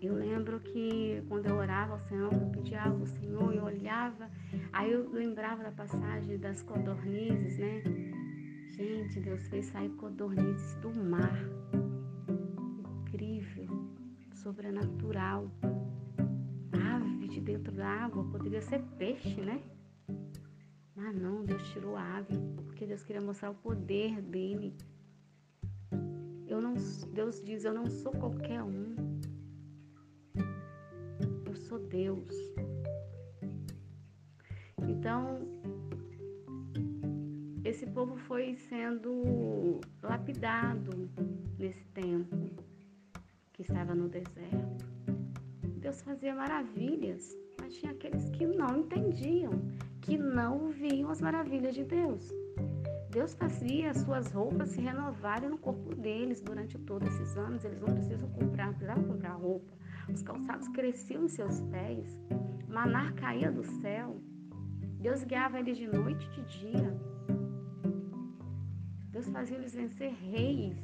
[0.00, 4.30] eu lembro que quando eu orava ao Senhor, eu pedia algo ao Senhor, eu olhava.
[4.72, 7.82] Aí eu lembrava da passagem das codornizes, né?
[8.70, 11.36] Gente, Deus fez sair codornizes do mar.
[13.00, 13.66] Incrível,
[14.32, 15.50] sobrenatural.
[16.72, 19.60] Ave de dentro da água, poderia ser peixe, né?
[21.08, 24.76] Mas não, Deus tirou a ave, porque Deus queria mostrar o poder dele.
[26.46, 26.74] Eu não,
[27.14, 28.94] Deus diz, eu não sou qualquer um.
[31.46, 32.34] Eu sou Deus.
[34.86, 35.48] Então,
[37.64, 41.08] esse povo foi sendo lapidado
[41.58, 42.50] nesse tempo
[43.54, 44.84] que estava no deserto.
[45.78, 49.52] Deus fazia maravilhas, mas tinha aqueles que não entendiam,
[50.08, 52.32] que não viam as maravilhas de Deus.
[53.10, 57.62] Deus fazia as suas roupas se renovarem no corpo deles durante todos esses anos.
[57.62, 59.70] Eles não precisam comprar, precisavam comprar roupa.
[60.08, 62.18] Os calçados cresciam em seus pés.
[62.66, 64.18] Manar caía do céu.
[64.98, 67.00] Deus guiava eles de noite e de dia.
[69.10, 70.78] Deus fazia eles vencer reis.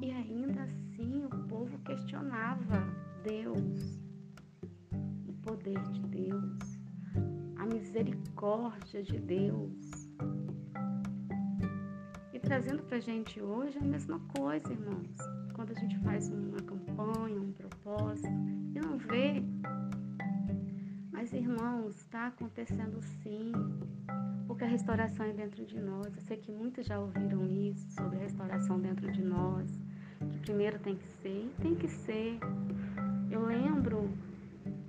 [0.00, 2.82] E ainda assim o povo questionava
[3.22, 4.05] Deus,
[5.66, 6.78] poder de Deus,
[7.56, 10.08] a misericórdia de Deus.
[12.32, 15.16] E trazendo para a gente hoje a mesma coisa, irmãos.
[15.54, 18.28] Quando a gente faz uma campanha, um propósito,
[18.74, 19.42] e não vê
[21.10, 23.50] mas, irmãos, está acontecendo sim,
[24.46, 26.14] porque a restauração é dentro de nós.
[26.14, 29.68] Eu sei que muitos já ouviram isso sobre a restauração dentro de nós,
[30.30, 32.38] que primeiro tem que ser, e tem que ser.
[33.28, 34.08] Eu lembro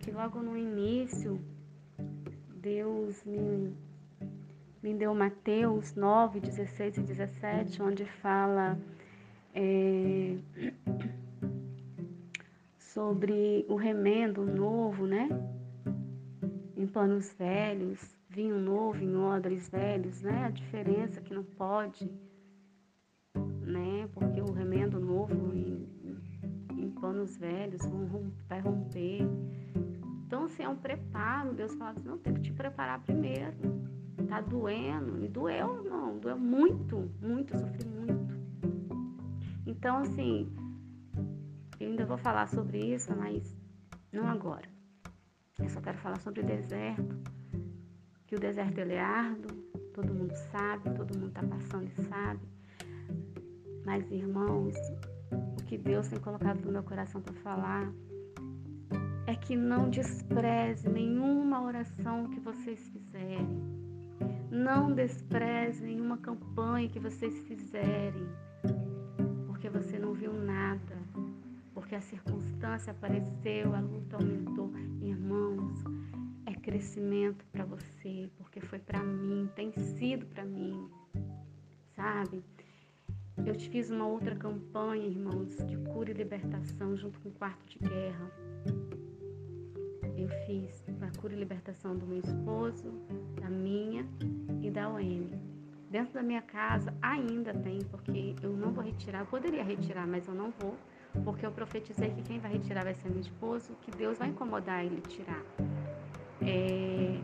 [0.08, 1.38] que logo no início,
[2.56, 3.76] Deus me,
[4.82, 8.80] me deu Mateus 9, 16 e 17, onde fala
[9.54, 10.38] é,
[12.80, 15.28] sobre o remendo novo, né?
[16.78, 20.46] em panos velhos, vinho novo em odres velhos, né?
[20.46, 22.10] A diferença que não pode,
[23.36, 24.08] né?
[24.14, 25.86] Porque o remendo novo em,
[26.78, 27.82] em panos velhos
[28.48, 29.28] vai romper.
[30.28, 31.54] Então, assim, é um preparo.
[31.54, 33.56] Deus fala assim, não, tem que te preparar primeiro.
[34.28, 35.14] Tá doendo.
[35.14, 36.20] Me doeu, não.
[36.20, 37.54] Doeu muito, muito.
[37.54, 38.36] Eu sofri muito.
[39.66, 40.54] Então, assim,
[41.80, 43.56] eu ainda vou falar sobre isso, mas
[44.12, 44.68] não agora.
[45.60, 47.16] Eu só quero falar sobre o deserto,
[48.28, 49.56] que o deserto ele é árduo,
[49.94, 52.42] todo mundo sabe, todo mundo está passando e sabe.
[53.86, 54.76] Mas, irmãos,
[55.32, 57.94] o que Deus tem colocado no meu coração para falar
[59.28, 63.62] é que não despreze nenhuma oração que vocês fizerem.
[64.50, 68.28] Não despreze nenhuma campanha que vocês fizerem,
[69.46, 70.98] porque você não viu nada
[71.88, 74.70] porque a circunstância apareceu, a luta aumentou.
[75.00, 75.84] Irmãos,
[76.46, 80.90] é crescimento para você, porque foi para mim, tem sido para mim,
[81.96, 82.44] sabe?
[83.46, 87.64] Eu te fiz uma outra campanha, irmãos, de cura e libertação junto com o quarto
[87.70, 88.32] de guerra.
[90.28, 92.92] Eu fiz a cura e libertação do meu esposo,
[93.40, 94.06] da minha
[94.62, 95.30] e da OM.
[95.90, 100.28] Dentro da minha casa ainda tem, porque eu não vou retirar, eu poderia retirar, mas
[100.28, 100.76] eu não vou
[101.24, 104.86] porque eu profetizei que quem vai retirar vai ser meu esposo, que Deus vai incomodar
[104.86, 105.42] ele tirar.
[106.42, 107.18] É,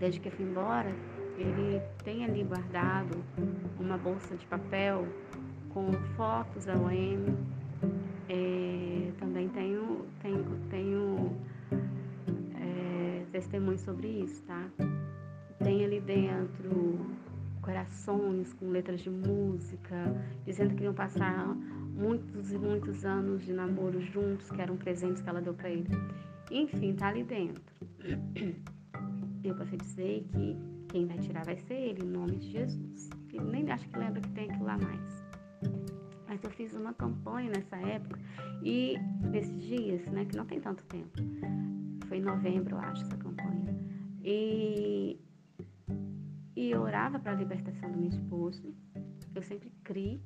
[0.00, 0.90] desde que eu fui embora,
[1.36, 3.22] ele tem ali guardado
[3.78, 5.06] uma bolsa de papel
[5.68, 7.36] com fotos da OM.
[8.28, 11.36] É, também tenho, tenho, tenho
[13.28, 14.68] testemunho sobre isso, tá?
[15.58, 17.06] Tem ali dentro
[17.60, 19.94] corações com letras de música,
[20.46, 21.54] dizendo que iam passar
[21.98, 25.88] muitos e muitos anos de namoro juntos, que eram presentes que ela deu para ele.
[26.50, 27.62] Enfim, tá ali dentro.
[29.44, 30.56] Eu profetizei que
[30.88, 33.10] quem vai tirar vai ser ele, em nome de Jesus.
[33.32, 35.24] Ele nem acho que lembra que tem aquilo lá mais.
[36.26, 38.18] Mas eu fiz uma campanha nessa época
[38.62, 38.96] e
[39.30, 41.10] nesses dias, né, que não tem tanto tempo.
[42.06, 43.27] Foi em novembro, eu acho, essa campanha.
[44.30, 45.18] E,
[46.54, 48.74] e orava para a libertação do meu esposo.
[49.34, 50.20] Eu sempre criei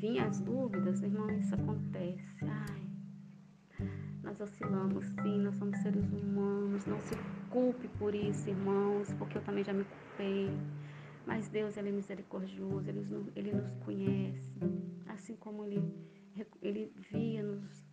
[0.00, 2.44] vinham as dúvidas, irmão, isso acontece.
[2.44, 2.90] Ai,
[4.22, 6.86] nós oscilamos sim, nós somos seres humanos.
[6.86, 7.14] Não se
[7.50, 10.50] culpe por isso, irmãos, porque eu também já me culpei.
[11.26, 13.06] Mas Deus, Ele é misericordioso, Ele,
[13.36, 14.58] ele nos conhece.
[15.06, 15.82] Assim como Ele,
[16.62, 17.84] ele via nos,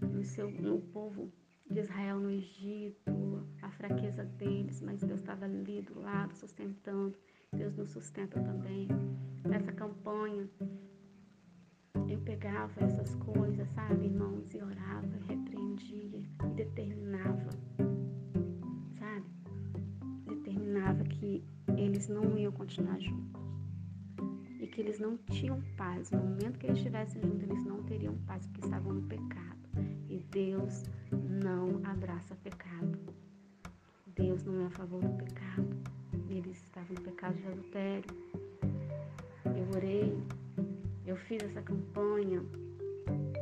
[0.00, 1.32] no, seu, no povo
[1.68, 3.39] de Israel no Egito,
[3.70, 7.16] a fraqueza deles, mas Deus estava ali do lado, sustentando.
[7.52, 8.88] Deus nos sustenta também.
[9.44, 10.48] Nessa campanha,
[12.08, 17.50] eu pegava essas coisas, sabe, irmãos, e orava, repreendia, e determinava,
[18.98, 19.26] sabe?
[20.26, 21.44] Determinava que
[21.76, 23.40] eles não iam continuar juntos.
[24.60, 26.10] E que eles não tinham paz.
[26.10, 29.58] No momento que eles estivessem juntos, eles não teriam paz, porque estavam no pecado.
[30.08, 32.69] E Deus não abraça pecado.
[34.20, 35.66] Deus não é a favor do pecado.
[36.28, 38.04] Eles estavam no pecado de adultério.
[39.46, 40.22] Eu orei,
[41.06, 42.42] eu fiz essa campanha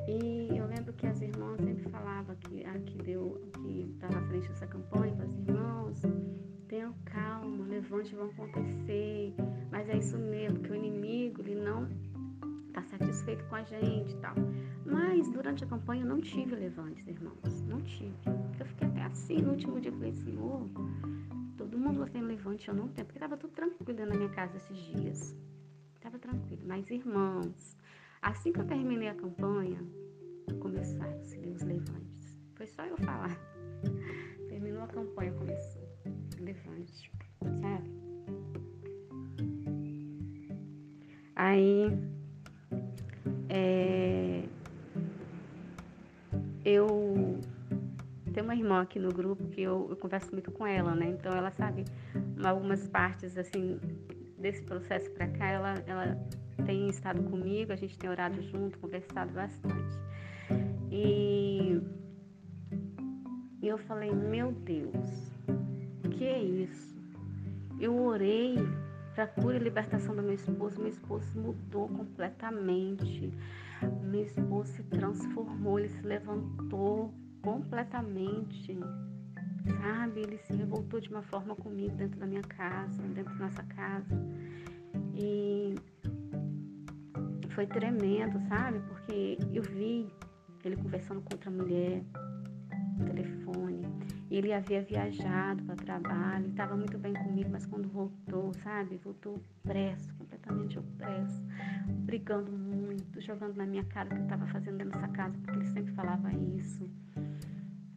[0.06, 4.22] e eu lembro que as irmãs sempre falavam que a que deu, que estava à
[4.28, 6.02] frente dessa campanha, para as irmãos,
[6.68, 9.34] tenham calma, levante, vão acontecer.
[9.72, 11.88] Mas é isso mesmo, que o inimigo ele não
[12.80, 14.34] está satisfeito com a gente e tal.
[14.84, 17.62] Mas durante a campanha eu não tive levantes, irmãos.
[17.62, 18.14] Não tive.
[18.58, 20.68] Eu fiquei até assim, no último dia eu falei, Senhor,
[21.56, 24.56] todo mundo vai ter levante, eu não tenho, porque estava tudo tranquilo na minha casa
[24.56, 25.36] esses dias.
[25.94, 26.62] Estava tranquilo.
[26.66, 27.76] Mas, irmãos,
[28.20, 29.78] Assim que eu terminei a campanha,
[30.60, 32.36] começaram-se os levantes.
[32.54, 33.38] Foi só eu falar.
[34.48, 35.88] Terminou a campanha, começou.
[36.40, 37.12] Levante,
[37.60, 37.90] sabe?
[41.36, 41.86] Aí,
[43.48, 44.44] é,
[46.64, 47.40] eu
[48.32, 51.06] tenho uma irmã aqui no grupo que eu, eu, converso muito com ela, né?
[51.06, 51.84] Então ela sabe
[52.44, 53.80] algumas partes assim
[54.38, 56.28] desse processo para cá, ela, ela
[56.64, 59.98] tem estado comigo, a gente tem orado junto, conversado bastante.
[60.90, 61.80] E
[63.62, 65.32] eu falei, meu Deus,
[66.10, 66.96] que é isso?
[67.80, 68.56] Eu orei
[69.18, 73.32] para cura e libertação do meu esposo, meu esposo mudou completamente.
[74.04, 77.12] Meu esposo se transformou, ele se levantou
[77.42, 78.78] completamente.
[79.80, 83.64] Sabe, ele se revoltou de uma forma comigo dentro da minha casa, dentro da nossa
[83.64, 84.14] casa.
[85.16, 85.74] E
[87.56, 88.78] foi tremendo, sabe?
[88.86, 90.12] Porque eu vi
[90.64, 92.04] ele conversando com outra mulher
[92.96, 93.82] no telefone.
[94.30, 98.98] Ele havia viajado para trabalho, estava muito bem comigo, mas quando voltou, sabe?
[98.98, 101.42] Voltou opresso, completamente opresso,
[101.86, 105.58] brigando muito, jogando na minha cara o que eu estava fazendo dentro dessa casa, porque
[105.58, 106.90] ele sempre falava isso.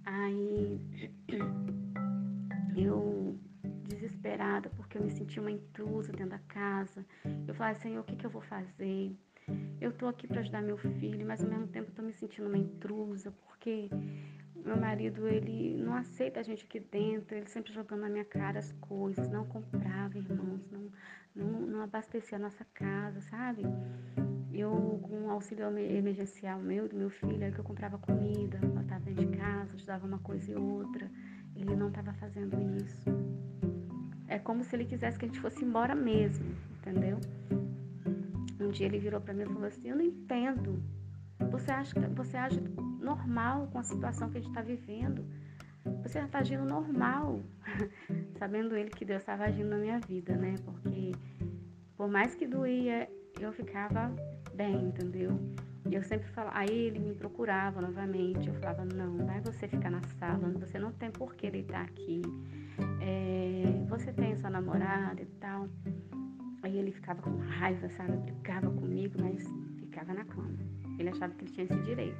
[0.05, 0.79] Aí
[2.77, 3.37] eu
[3.87, 7.05] desesperada, porque eu me senti uma intrusa dentro da casa.
[7.47, 9.15] Eu falei, Senhor, o que, que eu vou fazer?
[9.79, 12.57] Eu tô aqui para ajudar meu filho, mas ao mesmo tempo eu me sentindo uma
[12.57, 13.89] intrusa, porque
[14.65, 18.59] meu marido, ele não aceita a gente aqui dentro, ele sempre jogando na minha cara
[18.59, 20.91] as coisas, não comprava, irmãos, não,
[21.35, 23.63] não, não abastecia a nossa casa, sabe?
[24.53, 29.05] Eu, com o auxílio emergencial meu, do meu filho, aí que eu comprava comida, botava
[29.05, 31.09] dentro de casa, ajudava uma coisa e outra.
[31.55, 33.09] Ele não estava fazendo isso.
[34.27, 36.45] É como se ele quisesse que a gente fosse embora mesmo,
[36.79, 37.19] entendeu?
[38.59, 40.81] Um dia ele virou para mim e falou assim: Eu não entendo.
[41.49, 42.61] Você acha você age
[42.99, 45.25] normal com a situação que a gente está vivendo?
[46.03, 47.39] Você está agindo normal,
[48.37, 50.55] sabendo ele que Deus estava agindo na minha vida, né?
[50.63, 51.11] Porque
[51.97, 54.11] por mais que doía, eu ficava
[54.53, 55.39] bem, entendeu?
[55.89, 59.89] E eu sempre falava, aí ele me procurava novamente, eu falava, não, vai você ficar
[59.89, 62.21] na sala, você não tem por que deitar aqui,
[63.01, 65.67] é, você tem sua namorada e tal.
[66.63, 68.15] Aí ele ficava com raiva, sabe?
[68.17, 69.43] Brigava comigo, mas
[69.79, 70.57] ficava na cama.
[71.01, 72.17] Ele achava que ele tinha esse direito.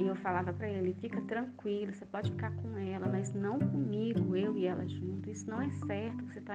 [0.00, 4.36] E eu falava para ele: fica tranquilo, você pode ficar com ela, mas não comigo,
[4.36, 5.28] eu e ela junto.
[5.28, 6.24] Isso não é certo.
[6.26, 6.54] Você tá,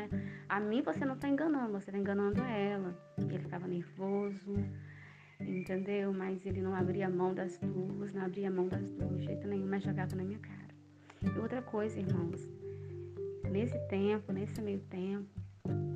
[0.49, 2.97] a mim você não está enganando, você está enganando ela.
[3.17, 4.53] Ele ficava nervoso,
[5.39, 6.13] entendeu?
[6.13, 9.67] Mas ele não abria mão das duas, não abria mão das duas, de jeito nenhum,
[9.67, 10.55] mas jogava na minha cara.
[11.21, 12.47] E outra coisa, irmãos,
[13.51, 15.27] nesse tempo, nesse meio tempo,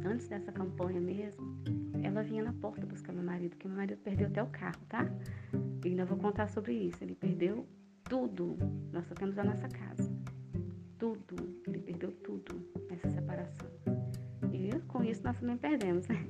[0.05, 1.57] antes dessa campanha mesmo,
[2.03, 5.09] ela vinha na porta buscar meu marido, porque meu marido perdeu até o carro, tá?
[5.84, 7.03] E ainda vou contar sobre isso.
[7.03, 7.65] Ele perdeu
[8.03, 8.57] tudo.
[8.91, 10.11] Nós só temos a nossa casa.
[10.97, 11.36] Tudo.
[11.67, 13.70] Ele perdeu tudo nessa separação.
[14.51, 16.28] E com isso nós também perdemos, né?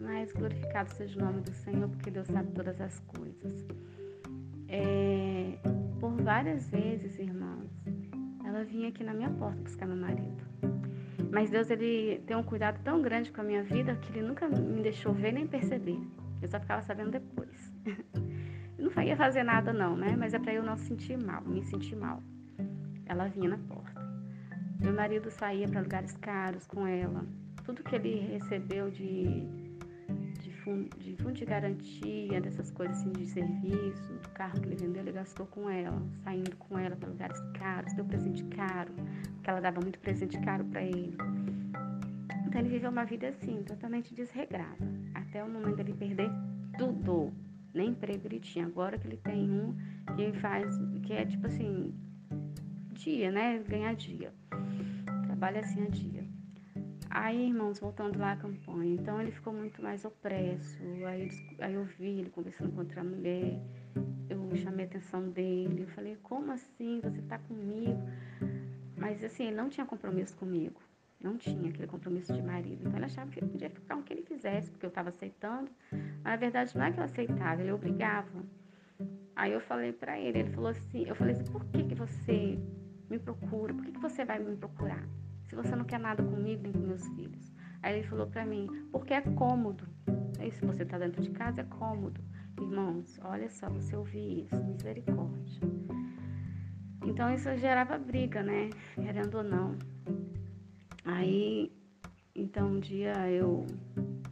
[0.00, 3.66] Mas glorificado seja o nome do Senhor, porque Deus sabe todas as coisas.
[4.68, 5.58] É,
[6.00, 7.70] por várias vezes, irmãos,
[8.44, 10.45] ela vinha aqui na minha porta buscar meu marido.
[11.36, 14.48] Mas Deus ele tem um cuidado tão grande com a minha vida que ele nunca
[14.48, 16.00] me deixou ver nem perceber.
[16.40, 17.70] Eu só ficava sabendo depois.
[18.78, 20.16] não ia fazer nada não, né?
[20.16, 22.22] Mas é para eu não sentir mal, me sentir mal.
[23.04, 24.00] Ela vinha na porta.
[24.80, 27.26] Meu marido saía para lugares caros com ela.
[27.64, 29.46] Tudo que ele recebeu de
[30.98, 35.12] de fundo de garantia, dessas coisas assim de serviço, do carro que ele vendeu, ele
[35.12, 38.92] gastou com ela, saindo com ela para lugares caros, deu presente caro,
[39.34, 41.16] porque ela dava muito presente caro para ele.
[42.46, 46.30] Então ele viveu uma vida assim, totalmente desregrada, até o momento dele perder
[46.78, 47.32] tudo.
[47.72, 48.66] Nem emprego ele tinha.
[48.66, 49.76] Agora que ele tem um
[50.16, 51.94] que faz, que é tipo assim,
[52.92, 53.58] dia, né?
[53.68, 54.32] Ganhar dia.
[55.26, 56.15] Trabalha assim a dia.
[57.08, 60.82] Aí, irmãos, voltando lá à campanha, então ele ficou muito mais opresso.
[61.06, 61.28] Aí,
[61.60, 63.60] aí eu vi ele conversando com outra mulher,
[64.28, 67.00] eu chamei a atenção dele, eu falei, como assim?
[67.02, 68.02] Você tá comigo?
[68.96, 70.80] Mas assim, ele não tinha compromisso comigo.
[71.20, 72.80] Não tinha aquele compromisso de marido.
[72.80, 75.70] Então ele achava que ele podia ficar o que ele quisesse, porque eu estava aceitando.
[75.90, 78.44] Mas na verdade não é que eu aceitava, ele obrigava.
[79.34, 82.58] Aí eu falei para ele, ele falou assim, eu falei assim, por que, que você
[83.08, 83.72] me procura?
[83.74, 85.06] Por que, que você vai me procurar?
[85.48, 87.52] Se você não quer nada comigo nem com meus filhos?
[87.82, 89.84] Aí ele falou para mim, porque é cômodo.
[90.38, 92.20] Aí, se você está dentro de casa, é cômodo.
[92.60, 95.60] Irmãos, olha só, você ouvir isso, misericórdia.
[97.04, 98.70] Então isso gerava briga, né?
[98.94, 99.78] Querendo ou não.
[101.04, 101.72] Aí,
[102.34, 103.64] então um dia eu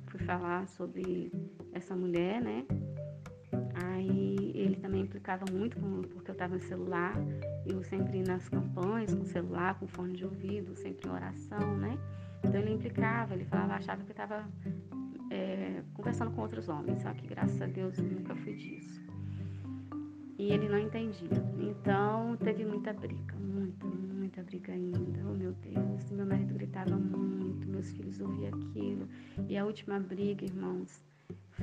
[0.08, 1.30] fui falar sobre
[1.72, 2.66] essa mulher, né?
[3.74, 7.14] Aí ele também implicava muito com, porque eu estava no celular,
[7.66, 11.98] eu sempre nas campanhas com celular, com fone de ouvido, sempre em oração, né?
[12.42, 14.46] Então ele implicava, ele falava, achava que eu estava
[15.30, 19.02] é, conversando com outros homens, só que graças a Deus eu nunca fui disso.
[20.38, 21.28] E ele não entendia.
[21.58, 25.20] Então teve muita briga, muita, muita briga ainda.
[25.28, 29.08] Oh meu Deus, meu marido gritava muito, meus filhos ouviam aquilo.
[29.48, 31.02] E a última briga, irmãos,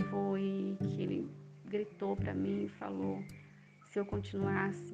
[0.09, 1.29] foi que ele
[1.71, 3.23] gritou para mim e falou
[3.85, 4.93] se eu continuasse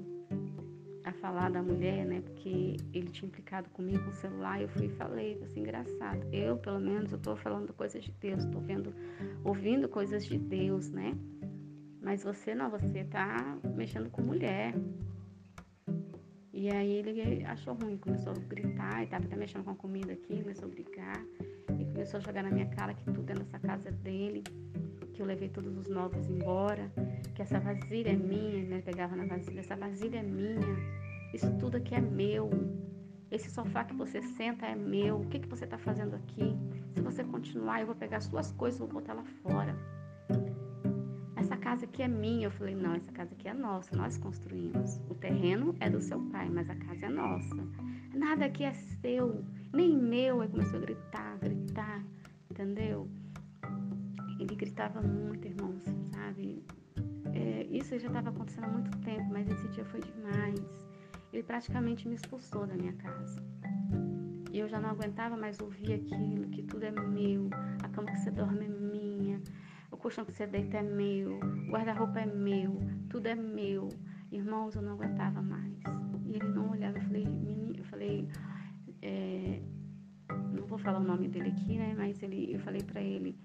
[1.04, 2.22] a falar da mulher, né?
[2.22, 6.22] Porque ele tinha implicado comigo com o celular, eu fui e falei, assim, engraçado.
[6.32, 8.94] Eu, pelo menos, eu tô falando coisas de Deus, tô vendo,
[9.44, 11.18] ouvindo coisas de Deus, né?
[12.02, 14.76] Mas você não, você tá mexendo com mulher.
[16.54, 20.14] E aí ele achou ruim, começou a gritar, e tava até mexendo com a comida
[20.14, 21.24] aqui, começou a brigar,
[21.80, 24.44] e começou a jogar na minha cara que tudo é nessa casa dele
[25.18, 26.92] que eu levei todos os móveis embora,
[27.34, 28.82] que essa vasilha é minha, né?
[28.86, 30.78] Pegava na vasilha, essa vasilha é minha,
[31.34, 32.52] isso tudo aqui é meu.
[33.32, 35.22] Esse sofá que você senta é meu.
[35.22, 36.56] O que, que você está fazendo aqui?
[36.94, 39.76] Se você continuar, eu vou pegar suas coisas e vou botar lá fora.
[41.36, 42.46] Essa casa aqui é minha.
[42.46, 45.02] Eu falei, não, essa casa aqui é nossa, nós construímos.
[45.10, 47.56] O terreno é do seu pai, mas a casa é nossa.
[48.14, 49.44] Nada aqui é seu,
[49.74, 50.42] nem meu.
[50.42, 52.06] Aí começou a gritar, gritar,
[52.52, 53.10] entendeu?
[54.58, 55.84] Gritava muito, irmãos,
[56.16, 56.66] sabe?
[57.32, 60.60] É, isso já estava acontecendo há muito tempo, mas esse dia foi demais.
[61.32, 63.40] Ele praticamente me expulsou da minha casa.
[64.52, 67.52] E eu já não aguentava mais ouvir aquilo, que tudo é meu,
[67.84, 69.40] a cama que você dorme é minha,
[69.92, 72.80] o colchão que você deita é meu, o guarda-roupa é meu,
[73.10, 73.90] tudo é meu.
[74.32, 75.78] Irmãos, eu não aguentava mais.
[76.26, 78.28] E ele não olhava, eu falei, menino, eu falei,
[79.04, 79.62] é,
[80.52, 81.94] não vou falar o nome dele aqui, né?
[81.96, 83.38] Mas ele, eu falei para ele,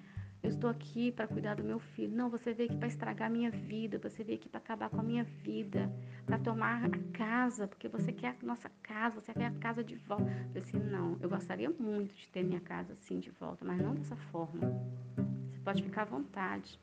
[0.43, 2.17] eu estou aqui para cuidar do meu filho.
[2.17, 3.99] Não, você veio aqui para estragar a minha vida.
[3.99, 5.89] Você veio aqui para acabar com a minha vida.
[6.27, 9.95] Para tomar a casa, porque você quer a nossa casa, você quer a casa de
[9.95, 10.25] volta.
[10.25, 13.81] Eu falei assim: não, eu gostaria muito de ter minha casa assim de volta, mas
[13.81, 14.69] não dessa forma.
[15.53, 16.81] Você pode ficar à vontade.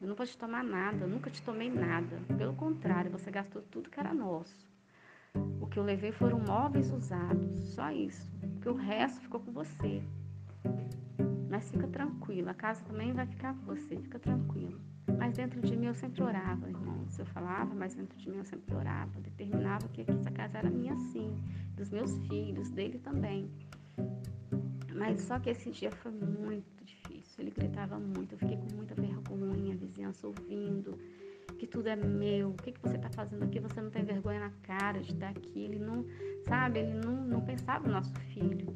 [0.00, 2.16] Eu não vou te tomar nada, eu nunca te tomei nada.
[2.38, 4.70] Pelo contrário, você gastou tudo que era nosso.
[5.60, 8.30] O que eu levei foram móveis usados, só isso.
[8.54, 10.02] Porque o resto ficou com você.
[11.50, 14.80] Mas fica tranquilo, a casa também vai ficar com você, fica tranquilo.
[15.18, 17.18] Mas dentro de mim eu sempre orava, irmãos.
[17.18, 19.20] Eu falava, mas dentro de mim eu sempre orava.
[19.20, 21.36] Determinava que essa casa era minha sim,
[21.74, 23.50] dos meus filhos, dele também.
[24.94, 27.42] Mas só que esse dia foi muito difícil.
[27.42, 30.96] Ele gritava muito, eu fiquei com muita vergonha, a vizinhança ouvindo
[31.58, 33.60] que tudo é meu, o que, que você está fazendo aqui?
[33.60, 35.60] Você não tem vergonha na cara de estar aqui.
[35.60, 36.06] Ele não,
[36.48, 38.74] sabe, ele não, não pensava no nosso filho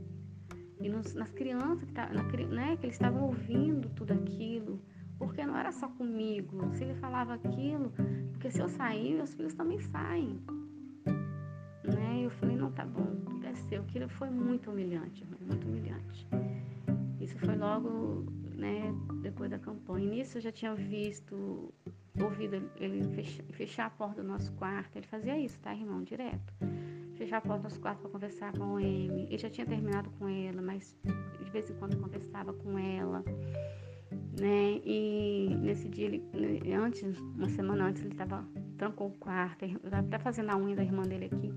[0.81, 4.81] e nos, nas crianças que, tá, na, né, que eles estavam ouvindo tudo aquilo,
[5.19, 6.71] porque não era só comigo.
[6.75, 7.93] Se ele falava aquilo,
[8.33, 10.41] porque se eu sair, meus filhos também saem.
[11.85, 12.23] Né?
[12.25, 13.83] Eu falei, não, tá bom, tudo é seu.
[13.83, 16.27] Aquilo foi muito humilhante, muito humilhante.
[17.21, 20.11] Isso foi logo, né, depois da campanha.
[20.11, 21.73] Nisso eu já tinha visto,
[22.21, 23.03] ouvido ele
[23.53, 24.97] fechar a porta do nosso quarto.
[24.97, 26.03] Ele fazia isso, tá, irmão?
[26.03, 26.53] Direto
[27.15, 29.27] fechar a porta dos quartos para conversar com a Amy.
[29.29, 30.97] Ele já tinha terminado com ela, mas
[31.43, 33.25] de vez em quando conversava com ela,
[34.39, 34.81] né?
[34.85, 38.47] E nesse dia, ele, antes, uma semana antes, ele tava,
[38.77, 39.65] trancou o quarto.
[39.65, 41.53] Eu estava até fazendo a unha da irmã dele aqui.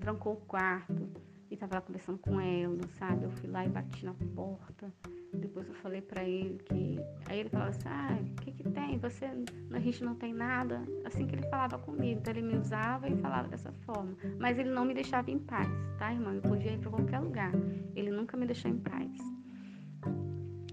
[0.00, 1.08] Trancou o quarto
[1.52, 3.24] e estava conversando com ela, sabe?
[3.24, 4.90] Eu fui lá e bati na porta.
[5.34, 6.98] Depois eu falei para ele que.
[7.28, 8.98] Aí ele falava assim: ah, o que, que tem?
[8.98, 9.26] Você,
[9.70, 10.82] a gente não tem nada.
[11.04, 12.20] Assim que ele falava comigo.
[12.20, 14.16] Então ele me usava e falava dessa forma.
[14.38, 16.32] Mas ele não me deixava em paz, tá, irmão?
[16.32, 17.52] Eu podia ir para qualquer lugar.
[17.94, 19.12] Ele nunca me deixou em paz.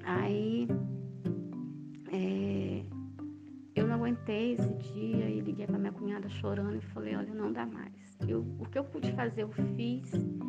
[0.06, 0.66] Aí.
[2.12, 2.86] É,
[3.76, 7.52] eu não aguentei esse dia e liguei para minha cunhada chorando e falei: olha, não
[7.52, 8.18] dá mais.
[8.26, 10.40] Eu, o que eu pude fazer, eu fiz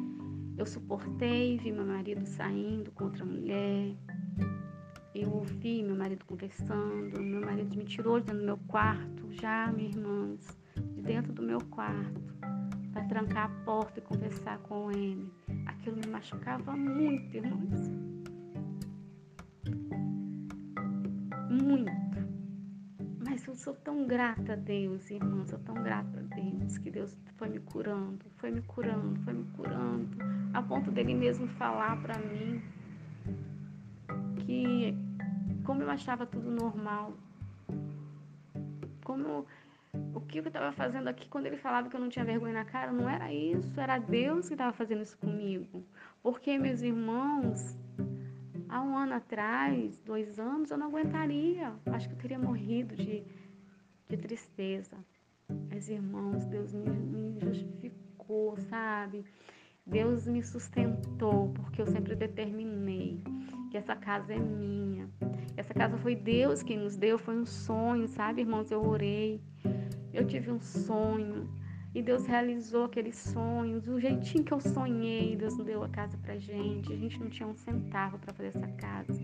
[0.60, 3.96] Eu suportei, vi meu marido saindo com outra mulher.
[5.14, 7.18] Eu ouvi meu marido conversando.
[7.18, 11.42] Meu marido me tirou de dentro do meu quarto, já, minhas irmãs, de dentro do
[11.42, 12.34] meu quarto,
[12.92, 15.32] para trancar a porta e conversar com ele.
[15.64, 18.09] Aquilo me machucava muito, irmãos.
[23.60, 27.60] Sou tão grata a Deus, irmãos, sou tão grata a Deus, que Deus foi me
[27.60, 30.16] curando, foi me curando, foi me curando,
[30.54, 32.62] a ponto dele mesmo falar para mim
[34.38, 34.96] que
[35.62, 37.12] como eu achava tudo normal,
[39.04, 39.44] como
[40.14, 42.64] o que eu estava fazendo aqui quando ele falava que eu não tinha vergonha na
[42.64, 45.84] cara, não era isso, era Deus que estava fazendo isso comigo.
[46.22, 47.76] Porque meus irmãos,
[48.70, 51.74] há um ano atrás, dois anos, eu não aguentaria.
[51.86, 53.22] Acho que eu teria morrido de,
[54.10, 54.96] de tristeza.
[55.70, 59.24] Mas, irmãos, Deus me, me justificou, sabe?
[59.86, 63.20] Deus me sustentou, porque eu sempre determinei
[63.70, 65.08] que essa casa é minha.
[65.56, 68.70] Essa casa foi Deus quem nos deu, foi um sonho, sabe, irmãos?
[68.70, 69.40] Eu orei,
[70.12, 71.48] eu tive um sonho
[71.94, 75.36] e Deus realizou aqueles sonhos do jeitinho que eu sonhei.
[75.36, 76.92] Deus nos deu a casa pra gente.
[76.92, 79.20] A gente não tinha um centavo para fazer essa casa,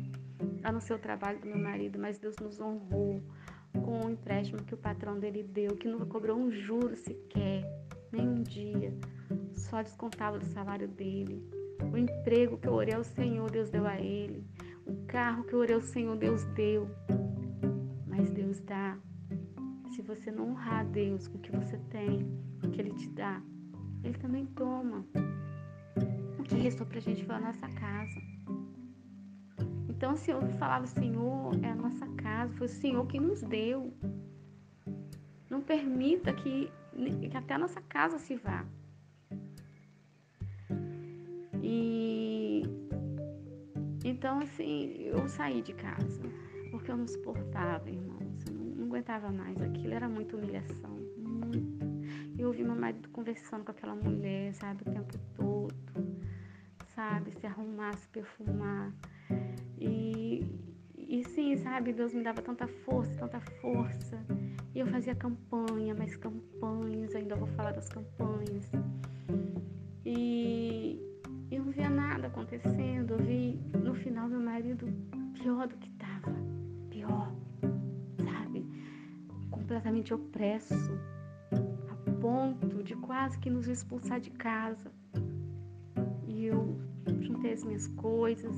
[0.64, 3.22] a não ser o trabalho do meu marido, mas Deus nos honrou
[3.82, 7.64] com o empréstimo que o patrão dele deu, que não cobrou um juro sequer,
[8.12, 8.92] nem um dia,
[9.54, 11.42] só descontava do salário dele.
[11.92, 14.44] O emprego que eu orei ao Senhor, Deus deu a ele.
[14.86, 16.88] O carro que eu orei ao Senhor, Deus deu.
[18.06, 18.96] Mas Deus dá.
[19.94, 22.20] Se você não honrar a Deus com o que você tem,
[22.62, 23.42] o que Ele te dá,
[24.04, 25.04] Ele também toma.
[26.38, 28.35] O que restou pra gente foi a nossa casa.
[29.96, 33.94] Então, se eu falava, Senhor, é a nossa casa, foi o Senhor que nos deu.
[35.48, 36.70] Não permita que,
[37.30, 38.66] que até a nossa casa se vá.
[41.62, 42.62] E
[44.04, 46.22] então, assim, eu saí de casa
[46.70, 48.44] porque eu não suportava, irmãos.
[48.46, 49.94] Eu não, não aguentava mais aquilo.
[49.94, 51.86] Era muita humilhação, muito.
[52.38, 55.74] Eu ouvi meu marido conversando com aquela mulher, sabe, o tempo todo,
[56.94, 58.92] sabe, se arrumar, se perfumar.
[59.78, 60.44] E,
[60.96, 64.18] e sim, sabe, Deus me dava tanta força, tanta força.
[64.74, 68.70] E eu fazia campanha, mais campanhas, ainda vou falar das campanhas.
[70.04, 71.00] E
[71.50, 73.12] eu não via nada acontecendo.
[73.12, 74.86] Eu vi no final meu marido
[75.32, 76.34] pior do que estava.
[76.90, 77.32] Pior,
[78.22, 78.66] sabe?
[79.50, 80.98] Completamente opresso,
[81.90, 84.90] a ponto de quase que nos expulsar de casa.
[86.26, 86.78] E eu
[87.20, 88.54] juntei as minhas coisas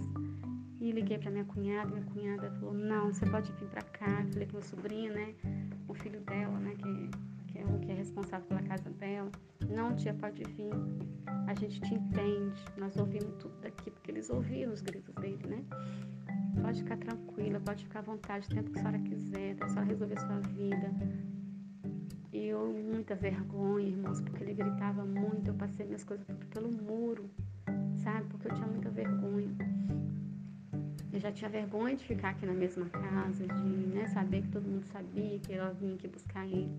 [0.88, 1.90] e liguei para minha cunhada.
[1.90, 4.24] Minha cunhada falou: Não, você pode vir para cá.
[4.32, 5.34] Falei com meu sobrinho, né?
[5.86, 6.74] O filho dela, né?
[6.76, 9.30] Que, que é o que é responsável pela casa dela.
[9.68, 10.72] Não, tia, pode vir.
[11.46, 12.64] A gente te entende.
[12.76, 15.64] Nós ouvimos tudo daqui, porque eles ouviram os gritos dele, né?
[16.60, 19.68] Pode ficar tranquila, pode ficar à vontade, o tempo que a senhora quiser, até a
[19.68, 20.92] senhora resolver a sua vida.
[22.32, 25.48] E eu, muita vergonha, irmãos, porque ele gritava muito.
[25.48, 27.30] Eu passei minhas coisas tudo pelo muro,
[28.02, 28.26] sabe?
[28.28, 29.56] Porque eu tinha muita vergonha.
[31.18, 34.68] Eu já tinha vergonha de ficar aqui na mesma casa, de né, saber que todo
[34.68, 36.70] mundo sabia que eu vinha aqui buscar ele.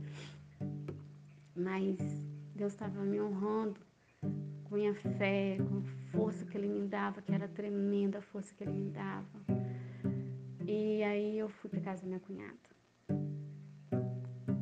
[1.54, 1.98] Mas
[2.56, 3.82] Deus estava me honrando
[4.64, 5.82] com minha fé, com a
[6.14, 9.28] força que Ele me dava, que era tremenda a força que Ele me dava.
[10.66, 12.70] E aí eu fui para casa da minha cunhada.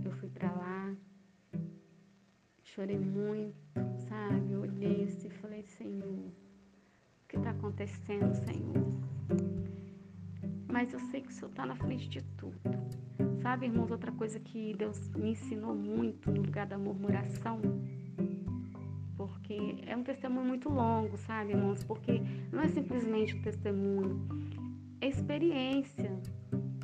[0.03, 0.95] Eu fui para lá,
[2.63, 3.55] chorei muito,
[4.09, 4.53] sabe?
[4.53, 6.33] Eu olhei assim e falei, Senhor, o
[7.27, 9.66] que está acontecendo, Senhor?
[10.69, 12.57] Mas eu sei que o Senhor está na frente de tudo.
[13.41, 17.61] Sabe, irmãos, outra coisa que Deus me ensinou muito no lugar da murmuração,
[19.15, 21.83] porque é um testemunho muito longo, sabe, irmãos?
[21.83, 24.27] Porque não é simplesmente um testemunho,
[24.99, 26.11] é experiência,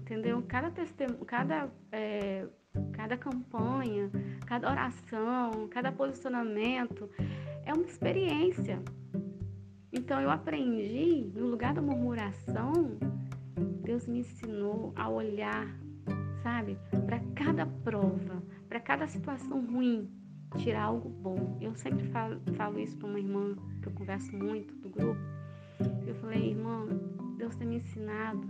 [0.01, 0.41] entendeu?
[0.47, 2.47] Cada testemunho, cada, é,
[2.93, 4.09] cada campanha,
[4.45, 7.09] cada oração, cada posicionamento
[7.65, 8.81] é uma experiência.
[9.91, 12.97] Então eu aprendi, no lugar da murmuração,
[13.83, 15.67] Deus me ensinou a olhar,
[16.41, 20.09] sabe, para cada prova, para cada situação ruim,
[20.57, 21.57] tirar algo bom.
[21.59, 25.19] Eu sempre falo, falo isso para uma irmã que eu converso muito do grupo.
[26.07, 26.87] Eu falei, irmã,
[27.37, 28.47] Deus tem me ensinado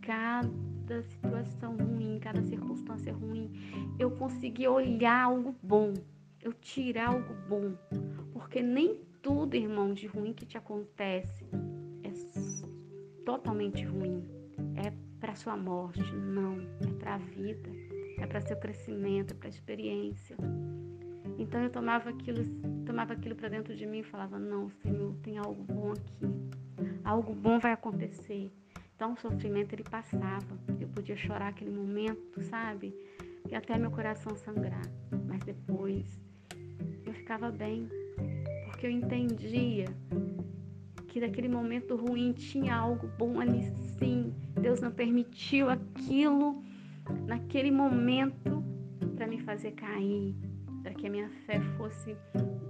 [0.00, 3.52] cada situação ruim, cada circunstância ruim,
[4.00, 5.94] eu consegui olhar algo bom,
[6.40, 7.76] eu tirar algo bom,
[8.32, 11.46] porque nem tudo, irmão, de ruim que te acontece
[12.02, 12.10] é
[13.24, 14.41] totalmente ruim
[14.76, 17.70] é para sua morte, não, é para a vida,
[18.18, 20.36] é para seu crescimento, é para experiência.
[21.38, 22.44] Então eu tomava aquilo,
[22.84, 27.00] tomava aquilo para dentro de mim e falava: "Não, Senhor, tem algo bom aqui.
[27.04, 28.52] Algo bom vai acontecer".
[28.94, 30.58] Então o sofrimento ele passava.
[30.80, 32.94] Eu podia chorar aquele momento, sabe?
[33.50, 34.86] E até meu coração sangrar,
[35.26, 36.06] mas depois
[37.04, 37.88] eu ficava bem,
[38.66, 39.86] porque eu entendia
[41.12, 43.64] que daquele momento ruim tinha algo bom ali
[43.98, 44.34] sim.
[44.58, 46.62] Deus não permitiu aquilo
[47.26, 48.64] naquele momento
[49.14, 50.34] para me fazer cair,
[50.82, 52.16] para que a minha fé fosse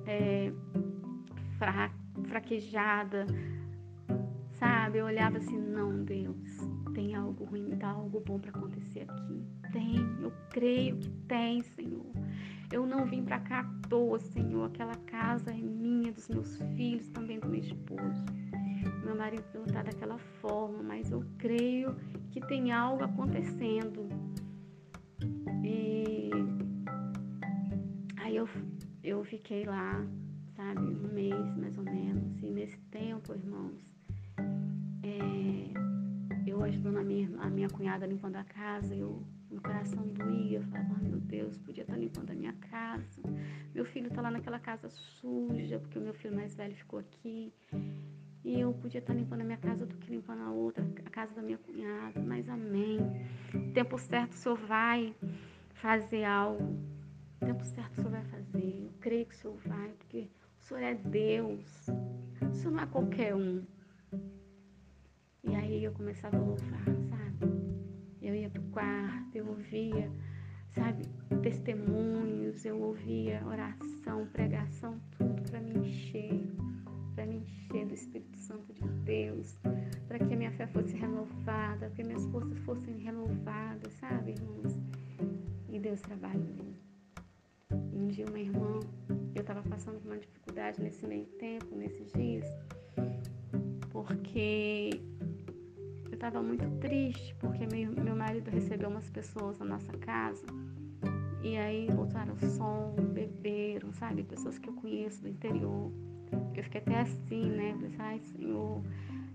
[0.07, 0.53] é,
[1.57, 1.89] fra
[2.27, 3.27] fraquejada,
[4.59, 4.99] sabe?
[4.99, 6.37] Eu olhava assim, não, Deus,
[6.95, 9.47] tem algo ruim, tem algo bom para acontecer aqui.
[9.73, 12.12] Tem, eu creio que tem, Senhor.
[12.73, 14.65] Eu não vim para cá à toa, Senhor.
[14.65, 18.25] Aquela casa é minha, dos meus filhos, também do meu esposo.
[19.05, 21.95] Meu marido não está daquela forma, mas eu creio
[22.31, 24.09] que tem algo acontecendo.
[25.63, 26.31] E
[28.17, 28.49] aí eu,
[29.05, 30.03] eu fiquei lá,
[30.57, 32.43] sabe, um mês mais ou menos.
[32.43, 33.85] E nesse tempo, irmãos,
[35.03, 39.23] é, eu ajudando a minha, a minha cunhada limpando a casa, eu
[39.53, 43.21] meu coração doía, eu falava, oh, meu Deus, podia estar limpando a minha casa.
[43.75, 47.53] Meu filho está lá naquela casa suja, porque o meu filho mais velho ficou aqui.
[48.43, 51.35] E eu podia estar limpando a minha casa do que limpando a outra, a casa
[51.35, 52.19] da minha cunhada.
[52.21, 52.99] Mas amém.
[53.75, 55.15] Tempo certo o Senhor vai
[55.75, 56.75] fazer algo.
[57.39, 58.85] Tempo certo o Senhor vai fazer.
[58.87, 61.89] Eu creio que o Senhor vai, porque o Senhor é Deus.
[62.51, 63.63] O Senhor não é qualquer um.
[65.45, 67.62] E aí eu começava a louvar, sabe?
[68.23, 70.09] Eu ia pro quarto, eu ouvia,
[70.75, 71.03] sabe,
[71.43, 76.49] testemunhos, eu ouvia oração, pregação, tudo para me encher,
[77.17, 79.59] para me encher do Espírito Santo de Deus,
[80.07, 84.77] para que a minha fé fosse renovada, para que minhas forças fossem renovadas, sabe, irmãos?
[85.69, 86.77] E Deus trabalhou.
[87.93, 88.79] E um dia uma irmã,
[89.35, 92.47] eu estava passando por uma dificuldade nesse meio tempo, nesses dias,
[93.91, 94.91] porque
[96.25, 100.47] estava muito triste porque meu, meu marido recebeu umas pessoas na nossa casa
[101.43, 104.23] e aí botaram som, beberam, sabe?
[104.23, 105.91] Pessoas que eu conheço do interior.
[106.55, 107.73] Eu fiquei até assim, né?
[107.73, 108.81] Falei, ai, Senhor,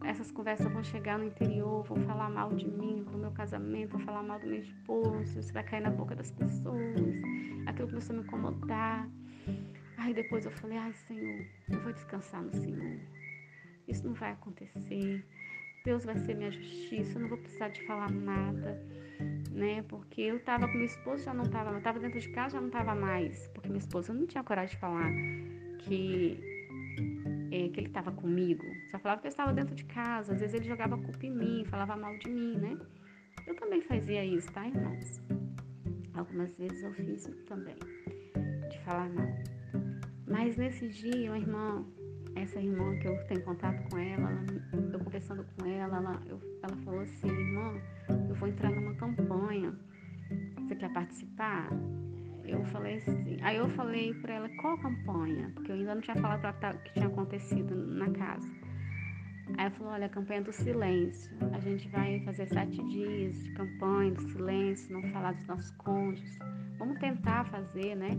[0.05, 3.99] essas conversas vão chegar no interior, vão falar mal de mim, do meu casamento, vão
[3.99, 7.01] falar mal do meu esposo, isso vai cair na boca das pessoas.
[7.65, 9.09] Aquilo começou a me incomodar.
[9.97, 12.97] Aí depois eu falei, ai, Senhor, eu vou descansar no Senhor.
[13.89, 15.25] Isso não vai acontecer.
[15.87, 18.77] Deus vai ser minha justiça, eu não vou precisar de falar nada,
[19.53, 19.81] né?
[19.87, 22.61] Porque eu tava com meu esposo, já não tava, eu tava dentro de casa, já
[22.61, 25.09] não tava mais, porque meu esposo não tinha coragem de falar
[25.79, 26.37] que
[27.53, 28.65] é, que ele estava comigo.
[28.91, 30.33] Só falava que eu estava dentro de casa.
[30.33, 32.77] Às vezes ele jogava culpa em mim, falava mal de mim, né?
[33.47, 35.21] Eu também fazia isso, tá, irmãos?
[36.13, 37.77] Algumas vezes eu fiz também,
[38.69, 39.29] de falar mal.
[40.27, 41.85] Mas nesse dia, uma irmã
[42.41, 46.39] essa irmã que eu tenho contato com ela, ela eu conversando com ela, ela, eu,
[46.63, 47.81] ela falou assim, irmã,
[48.29, 49.73] eu vou entrar numa campanha,
[50.59, 51.69] você quer participar?
[52.45, 55.51] Eu falei assim, aí eu falei para ela, qual campanha?
[55.53, 58.49] Porque eu ainda não tinha falado para ela que tinha acontecido na casa.
[59.57, 61.35] Aí ela falou, olha, a campanha do silêncio.
[61.53, 66.39] A gente vai fazer sete dias de campanha do silêncio, não falar dos nossos cônjuges.
[66.77, 68.11] Vamos tentar fazer, né?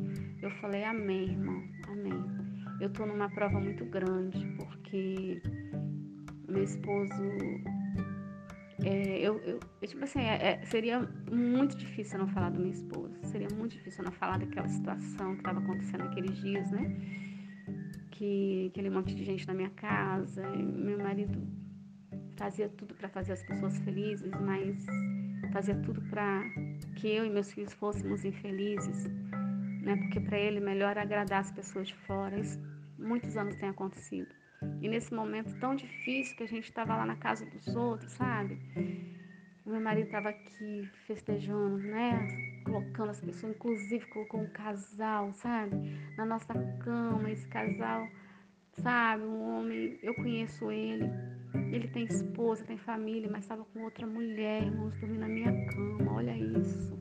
[0.42, 2.47] Eu falei, amém, irmão, amém
[2.80, 5.42] eu estou numa prova muito grande, porque
[6.48, 7.22] meu esposo.
[8.84, 11.00] É, eu, eu, tipo assim, é, é, seria
[11.30, 13.18] muito difícil eu não falar do meu esposo.
[13.24, 16.96] Seria muito difícil eu não falar daquela situação que estava acontecendo naqueles dias, né?
[18.12, 21.46] Que aquele monte de gente na minha casa, meu marido
[22.36, 24.86] fazia tudo para fazer as pessoas felizes, mas
[25.52, 26.44] fazia tudo para
[26.96, 29.10] que eu e meus filhos fôssemos infelizes
[29.80, 29.96] né?
[29.96, 32.38] Porque para ele melhor agradar as pessoas de fora.
[32.38, 32.58] Isso
[32.98, 34.34] muitos anos tem acontecido.
[34.80, 38.58] E nesse momento tão difícil que a gente estava lá na casa dos outros, sabe?
[39.64, 42.26] O meu marido estava aqui festejando, né?
[42.64, 45.76] Colocando as pessoas, inclusive colocou um casal, sabe?
[46.16, 48.08] Na nossa cama, esse casal,
[48.82, 49.22] sabe?
[49.22, 51.08] Um homem, eu conheço ele.
[51.70, 56.14] Ele tem esposa, tem família, mas estava com outra mulher, irmãos, dormindo na minha cama.
[56.14, 56.98] Olha isso.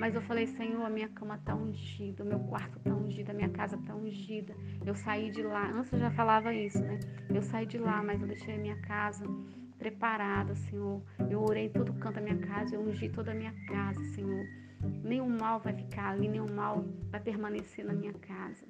[0.00, 3.34] Mas eu falei, Senhor, a minha cama está ungida, o meu quarto está ungido, a
[3.34, 4.56] minha casa está ungida.
[4.86, 6.98] Eu saí de lá, antes eu já falava isso, né?
[7.28, 9.26] Eu saí de lá, mas eu deixei a minha casa
[9.78, 11.02] preparada, Senhor.
[11.28, 14.42] Eu orei todo canto da minha casa, eu ungi toda a minha casa, Senhor.
[15.04, 18.66] Nenhum mal vai ficar ali, nenhum mal vai permanecer na minha casa.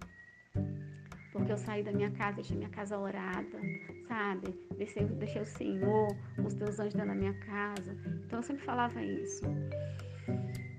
[1.33, 3.61] Porque eu saí da minha casa, deixei minha casa orada,
[4.09, 4.53] sabe?
[4.77, 6.09] Deixei, deixei o Senhor,
[6.45, 7.97] os teus anjos dentro da minha casa.
[8.27, 9.45] Então eu sempre falava isso.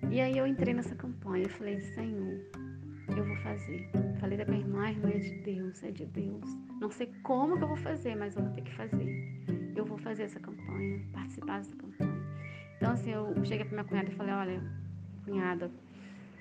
[0.10, 2.41] E aí eu entrei nessa campanha, eu falei, Senhor,
[3.16, 3.89] eu vou fazer.
[4.20, 6.45] Falei da minha irmã, a irmã é de Deus, é de Deus.
[6.80, 9.41] Não sei como que eu vou fazer, mas eu vou ter que fazer.
[9.76, 12.22] Eu vou fazer essa campanha, participar dessa campanha.
[12.78, 14.64] Então, assim, eu cheguei para minha cunhada e falei, olha,
[15.24, 15.72] cunhada,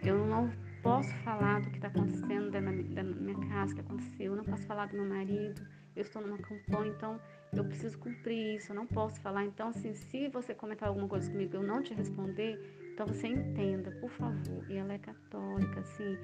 [0.03, 0.51] eu não
[0.83, 4.87] posso falar do que está acontecendo da minha casa, que aconteceu, eu não posso falar
[4.87, 5.61] do meu marido,
[5.95, 7.21] eu estou numa campanha, então
[7.53, 9.45] eu preciso cumprir isso, eu não posso falar.
[9.45, 12.59] Então, assim, se você comentar alguma coisa comigo e eu não te responder,
[13.01, 14.63] então você entenda, por favor.
[14.69, 16.19] E ela é católica, assim.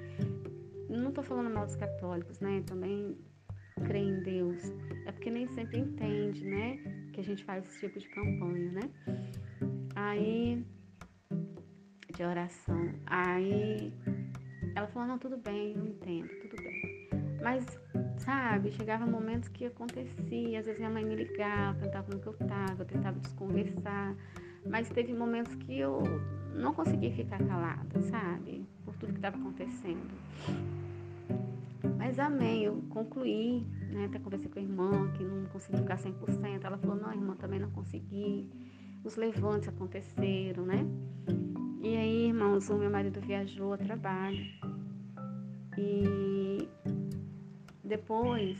[0.87, 2.61] Não estou falando mal dos católicos, né?
[2.67, 3.17] Também
[3.87, 4.61] crê em Deus.
[5.07, 6.77] É porque nem sempre entende, né?
[7.13, 8.81] Que a gente faz esse tipo de campanha, né?
[9.95, 10.63] Aí,
[12.15, 12.93] de oração.
[13.07, 13.91] Aí
[14.75, 17.09] ela falou, não, tudo bem, eu entendo, tudo bem.
[17.41, 17.65] Mas,
[18.19, 22.33] sabe, chegava momentos que acontecia, às vezes minha mãe me ligava, perguntava como que eu
[22.33, 24.15] estava, eu tentava desconversar,
[24.69, 26.03] mas teve momentos que eu
[26.57, 30.09] não consegui ficar calada, sabe, por tudo que estava acontecendo.
[31.97, 36.63] Mas amém, eu concluí, né, até conversei com a irmã, que não consegui ficar 100%,
[36.63, 38.49] ela falou, não, irmã, também não consegui,
[39.03, 40.85] os levantes aconteceram, né,
[41.81, 44.45] e aí, irmãos, o meu marido viajou a trabalho,
[45.77, 46.67] e
[47.83, 48.57] depois,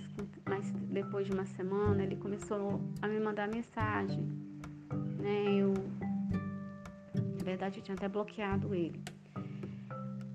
[0.48, 4.24] mas depois de uma semana, ele começou a me mandar mensagem.
[5.20, 5.60] Né?
[5.60, 5.74] Eu,
[7.48, 9.02] verdade, eu tinha até bloqueado ele.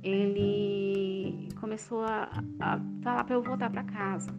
[0.02, 4.32] Ele começou a, a falar para eu voltar para casa.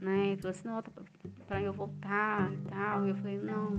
[0.00, 0.28] Né?
[0.28, 0.82] Ele falou assim, não,
[1.46, 3.06] para eu voltar e tal.
[3.06, 3.76] Eu falei, não,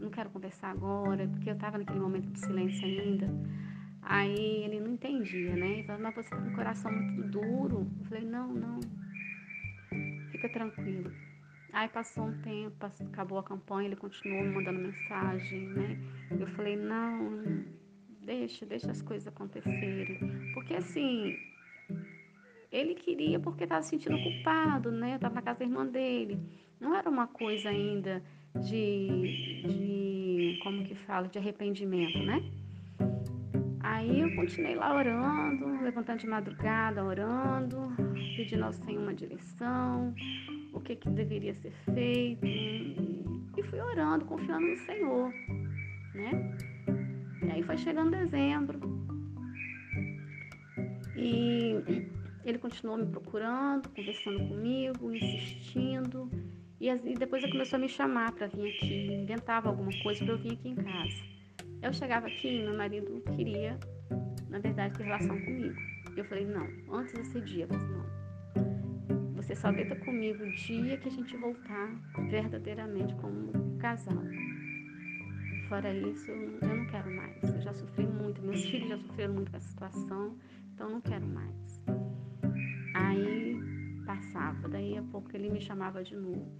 [0.00, 3.28] não quero conversar agora, porque eu estava naquele momento de silêncio ainda.
[4.02, 5.70] Aí ele não entendia, né?
[5.70, 7.86] Ele falou, mas você tem um coração muito duro.
[8.00, 8.80] Eu falei, não, não.
[10.32, 11.12] Fica tranquilo.
[11.76, 15.98] Aí passou um tempo, acabou a campanha, ele continuou me mandando mensagem, né?
[16.30, 17.42] Eu falei, não,
[18.22, 20.18] deixa, deixa as coisas acontecerem.
[20.54, 21.36] Porque assim,
[22.72, 25.12] ele queria porque estava se sentindo culpado, né?
[25.12, 26.40] Eu estava na casa da irmã dele.
[26.80, 28.22] Não era uma coisa ainda
[28.54, 32.42] de, de como que fala, de arrependimento, né?
[33.80, 37.92] Aí eu continuei lá orando, levantando de madrugada, orando,
[38.34, 40.14] pedindo ao Senhor uma direção,
[40.76, 42.44] o que, que deveria ser feito.
[42.44, 45.32] E fui orando, confiando no Senhor,
[46.14, 46.56] né?
[47.42, 48.78] E aí foi chegando dezembro.
[51.16, 51.74] E
[52.44, 56.30] ele continuou me procurando, conversando comigo, insistindo.
[56.78, 60.38] E, depois ele começou a me chamar para vir aqui, inventava alguma coisa para eu
[60.38, 61.36] vir aqui em casa.
[61.82, 63.78] Eu chegava aqui e meu marido queria,
[64.50, 65.74] na verdade, ter relação comigo.
[66.14, 68.25] Eu falei, não, antes desse dia, mas não.
[69.46, 71.88] Você só deita comigo o dia que a gente voltar
[72.28, 74.20] verdadeiramente como casal.
[75.68, 77.54] Fora isso, eu não quero mais.
[77.54, 80.36] Eu já sofri muito, meus filhos já sofreram muito com essa situação,
[80.74, 81.80] então não quero mais.
[82.92, 83.56] Aí
[84.04, 86.52] passava, daí a pouco ele me chamava de novo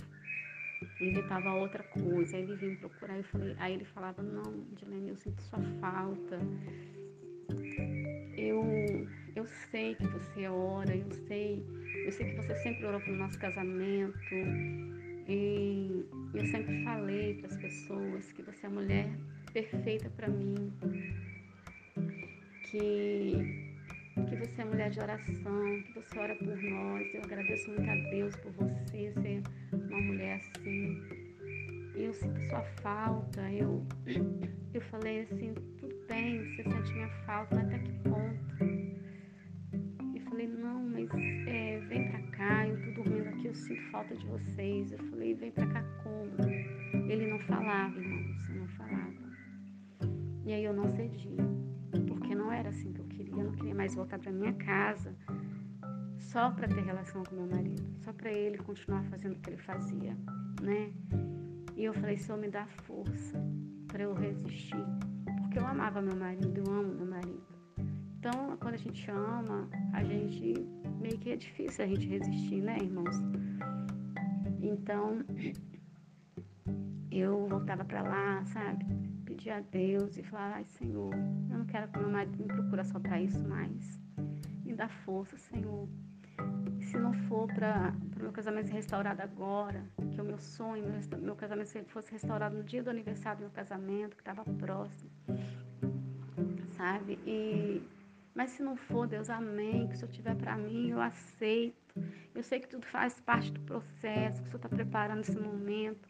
[1.01, 2.37] inventava outra coisa.
[2.37, 5.59] Aí ele vinha me procurar, eu falei, aí ele falava, não, Dilene, eu sinto sua
[5.81, 6.39] falta.
[8.37, 8.63] Eu,
[9.37, 11.63] eu sei que você ora, eu sei,
[12.07, 14.35] eu sei que você sempre orou pelo nosso casamento.
[15.29, 19.09] E eu sempre falei para as pessoas que você é a mulher
[19.53, 20.73] perfeita para mim.
[22.71, 23.75] Que
[24.25, 27.15] que você é mulher de oração, que você ora por nós.
[27.15, 31.03] Eu agradeço muito a Deus por você ser uma mulher assim.
[31.95, 33.43] Eu sinto sua falta.
[33.53, 33.87] Eu,
[34.73, 38.46] eu falei assim, tudo bem, você sente minha falta, até que ponto?
[40.37, 41.09] Falei, não, mas
[41.47, 44.93] é, vem pra cá, eu tô dormindo aqui, eu sinto falta de vocês.
[44.93, 46.31] Eu falei, vem pra cá como?
[47.11, 49.15] Ele não falava, irmãos, não falava.
[50.45, 51.43] E aí eu não cedia,
[52.07, 55.17] porque não era assim que eu eu não queria mais voltar para minha casa
[56.19, 59.57] só para ter relação com meu marido, só para ele continuar fazendo o que ele
[59.57, 60.15] fazia,
[60.61, 60.93] né?
[61.75, 63.43] E eu falei, Senhor, me dá força
[63.89, 64.85] para eu resistir,
[65.41, 67.56] porque eu amava meu marido, eu amo meu marido.
[68.29, 70.55] Então, quando a gente ama, a gente
[71.01, 73.15] meio que é difícil a gente resistir, né, irmãos?
[74.61, 75.25] Então,
[77.09, 78.85] eu voltava para lá, sabe?
[79.25, 82.83] pedir a Deus e falar, ai Senhor, eu não quero que meu marido me procure
[82.85, 84.01] só para isso mais.
[84.65, 85.89] Me dá força, Senhor.
[86.81, 90.39] E se não for para o meu casamento ser restaurado agora, que é o meu
[90.39, 94.45] sonho, meu, meu casamento fosse restaurado no dia do aniversário do meu casamento, que estava
[94.45, 95.11] próximo,
[96.77, 97.21] sabe?
[97.25, 97.83] E,
[98.37, 101.75] mas se não for, Deus, amém, que o Senhor tiver para mim, eu aceito.
[102.35, 106.07] Eu sei que tudo faz parte do processo, que o Senhor está preparando esse momento.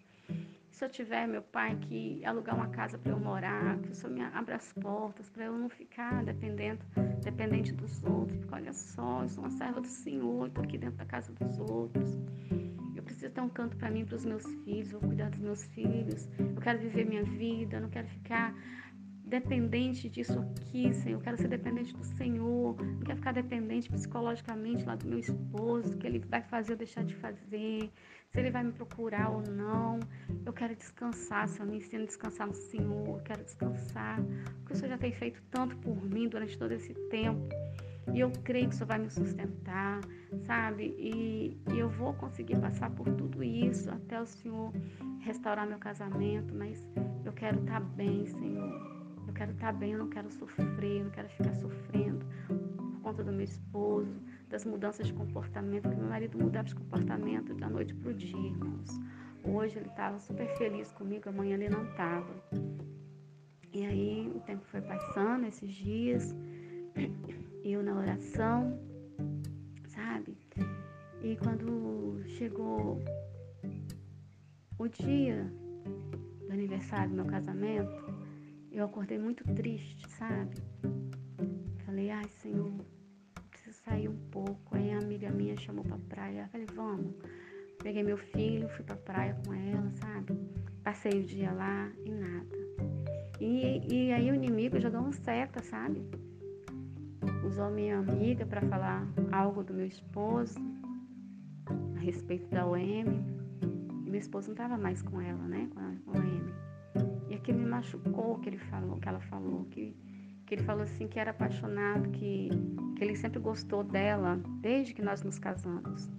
[0.72, 4.12] se eu tiver, meu pai, que alugar uma casa para eu morar, que o Senhor
[4.12, 6.84] me abra as portas para eu não ficar dependendo,
[7.22, 8.36] dependente dos outros.
[8.38, 11.60] Porque olha só, eu sou uma serva do Senhor, estou aqui dentro da casa dos
[11.60, 12.18] outros.
[12.96, 15.64] Eu preciso ter um canto para mim, para os meus filhos, vou cuidar dos meus
[15.66, 16.28] filhos.
[16.38, 18.52] Eu quero viver minha vida, eu não quero ficar
[19.26, 21.18] dependente disso aqui, Senhor.
[21.18, 22.76] Eu quero ser dependente do Senhor.
[22.80, 27.04] Não quero ficar dependente psicologicamente lá do meu esposo, que ele vai fazer ou deixar
[27.04, 27.90] de fazer,
[28.30, 29.98] se ele vai me procurar ou não.
[30.44, 31.68] Eu quero descansar, Senhor.
[31.68, 33.08] Me ensina a descansar no Senhor.
[33.08, 34.22] Eu quero descansar.
[34.60, 37.48] Porque o Senhor já tem feito tanto por mim durante todo esse tempo.
[38.14, 40.00] E eu creio que o Senhor vai me sustentar,
[40.44, 40.94] sabe?
[40.96, 44.72] E, e eu vou conseguir passar por tudo isso até o Senhor
[45.18, 46.54] restaurar meu casamento.
[46.54, 46.80] Mas
[47.24, 48.95] eu quero estar bem, Senhor
[49.36, 52.24] quero estar bem, eu não quero sofrer, eu não quero ficar sofrendo
[52.76, 54.18] por conta do meu esposo,
[54.48, 58.34] das mudanças de comportamento, porque meu marido mudava de comportamento da noite para o dia,
[58.34, 58.88] irmãos.
[59.44, 62.34] Hoje ele estava super feliz comigo, amanhã ele não estava.
[63.72, 66.34] E aí o tempo foi passando, esses dias,
[67.62, 68.80] eu na oração,
[69.88, 70.36] sabe?
[71.22, 73.00] E quando chegou
[74.78, 75.52] o dia
[76.46, 78.05] do aniversário do meu casamento,
[78.76, 80.56] eu acordei muito triste, sabe?
[81.86, 82.70] Falei, ai Senhor,
[83.50, 84.76] preciso sair um pouco.
[84.76, 86.46] Aí a amiga minha chamou pra praia.
[86.48, 87.14] Falei, vamos.
[87.82, 90.38] Peguei meu filho, fui pra praia com ela, sabe?
[90.84, 92.56] Passei o dia lá e nada.
[93.40, 96.02] E, e aí o inimigo jogou um seta, sabe?
[97.46, 100.58] Usou minha amiga para falar algo do meu esposo
[101.96, 102.78] a respeito da OM.
[104.04, 105.66] E meu esposo não estava mais com ela, né?
[105.72, 106.65] Com a OM
[107.38, 109.96] que me machucou que ele falou, que ela falou, que,
[110.46, 112.48] que ele falou assim que era apaixonado, que,
[112.96, 116.10] que ele sempre gostou dela desde que nós nos casamos.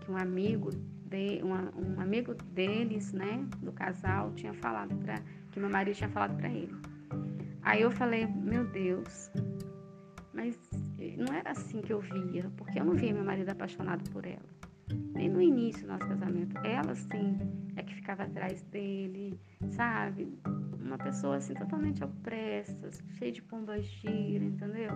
[0.00, 0.70] Que um amigo
[1.14, 5.20] de, uma, um amigo deles, né, do casal, tinha falado para
[5.50, 6.74] que meu marido tinha falado para ele.
[7.62, 9.30] Aí eu falei, meu Deus,
[10.32, 10.58] mas
[11.16, 14.63] não era assim que eu via, porque eu não via meu marido apaixonado por ela.
[15.14, 16.56] Nem no início do nosso casamento.
[16.64, 17.38] Ela, sim,
[17.76, 19.38] é que ficava atrás dele,
[19.70, 20.28] sabe?
[20.80, 24.90] Uma pessoa, assim, totalmente opressa, cheia de pomba gira, entendeu?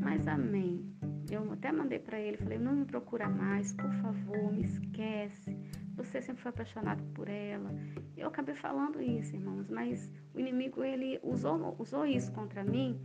[0.00, 0.84] Mas amém.
[1.30, 5.56] Eu até mandei para ele, falei, não me procura mais, por favor, me esquece.
[5.96, 7.70] Você sempre foi apaixonado por ela.
[8.16, 13.00] Eu acabei falando isso, irmãos, mas o inimigo, ele usou, usou isso contra mim.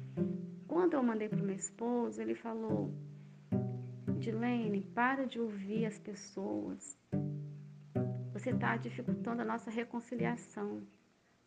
[0.67, 2.93] Quando eu mandei para meu esposo, ele falou,
[4.19, 6.97] Dilene, para de ouvir as pessoas.
[8.33, 10.81] Você está dificultando a nossa reconciliação.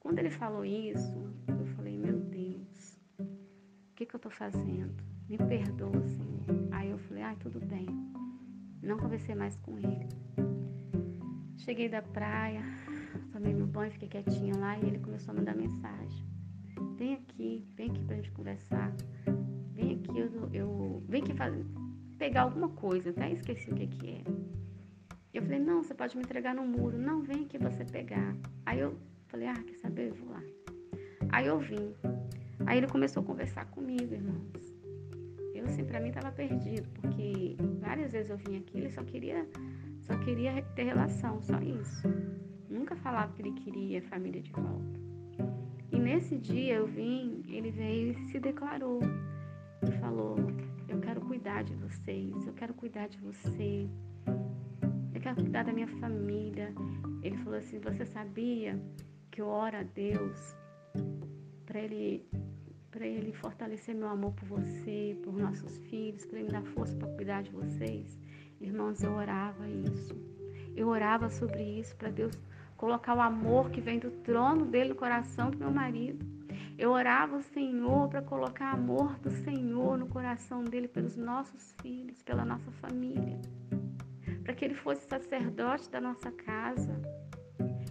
[0.01, 5.05] Quando ele falou isso, eu falei, meu Deus, o que, que eu estou fazendo?
[5.29, 6.69] Me perdoa, Senhor.
[6.73, 7.87] Aí eu falei, ah, tudo bem.
[8.83, 10.09] Não conversei mais com ele.
[11.59, 12.63] Cheguei da praia,
[13.33, 16.27] tomei meu banho, fiquei quietinha lá e ele começou a mandar mensagem.
[16.97, 18.93] Vem aqui, vem aqui pra gente conversar.
[19.73, 21.65] Vem aqui, eu, eu vem aqui fazer
[22.23, 24.23] pegar alguma coisa, até esqueci o que que é.
[25.35, 26.97] Eu falei, não, você pode me entregar no muro.
[26.97, 28.37] Não, vem aqui você pegar.
[28.65, 28.97] Aí eu
[29.27, 30.11] falei, ah, quer saber?
[30.11, 30.41] Eu vou lá.
[31.31, 31.93] Aí eu vim.
[32.65, 34.73] Aí ele começou a conversar comigo, irmãos.
[35.53, 39.45] Eu, assim, pra mim tava perdido, porque várias vezes eu vim aqui, ele só queria,
[40.03, 42.07] só queria ter relação, só isso.
[42.71, 45.01] Nunca falava que ele queria família de volta.
[45.91, 49.01] E nesse dia eu vim, ele veio e se declarou.
[49.83, 50.37] E falou,
[50.93, 53.89] eu quero cuidar de vocês, eu quero cuidar de você,
[55.15, 56.73] eu quero cuidar da minha família.
[57.23, 58.79] Ele falou assim: Você sabia
[59.31, 60.55] que eu oro a Deus
[61.65, 62.29] para ele,
[62.91, 66.95] para ele fortalecer meu amor por você, por nossos filhos, para ele me dar força
[66.95, 68.19] para cuidar de vocês?
[68.61, 70.15] Irmãos, eu orava isso.
[70.77, 72.39] Eu orava sobre isso para Deus
[72.77, 76.32] colocar o amor que vem do trono dele no coração do meu marido.
[76.79, 82.23] Eu orava ao Senhor para colocar amor do Senhor no coração dele pelos nossos filhos,
[82.23, 83.41] pela nossa família.
[84.43, 87.01] Para que ele fosse sacerdote da nossa casa.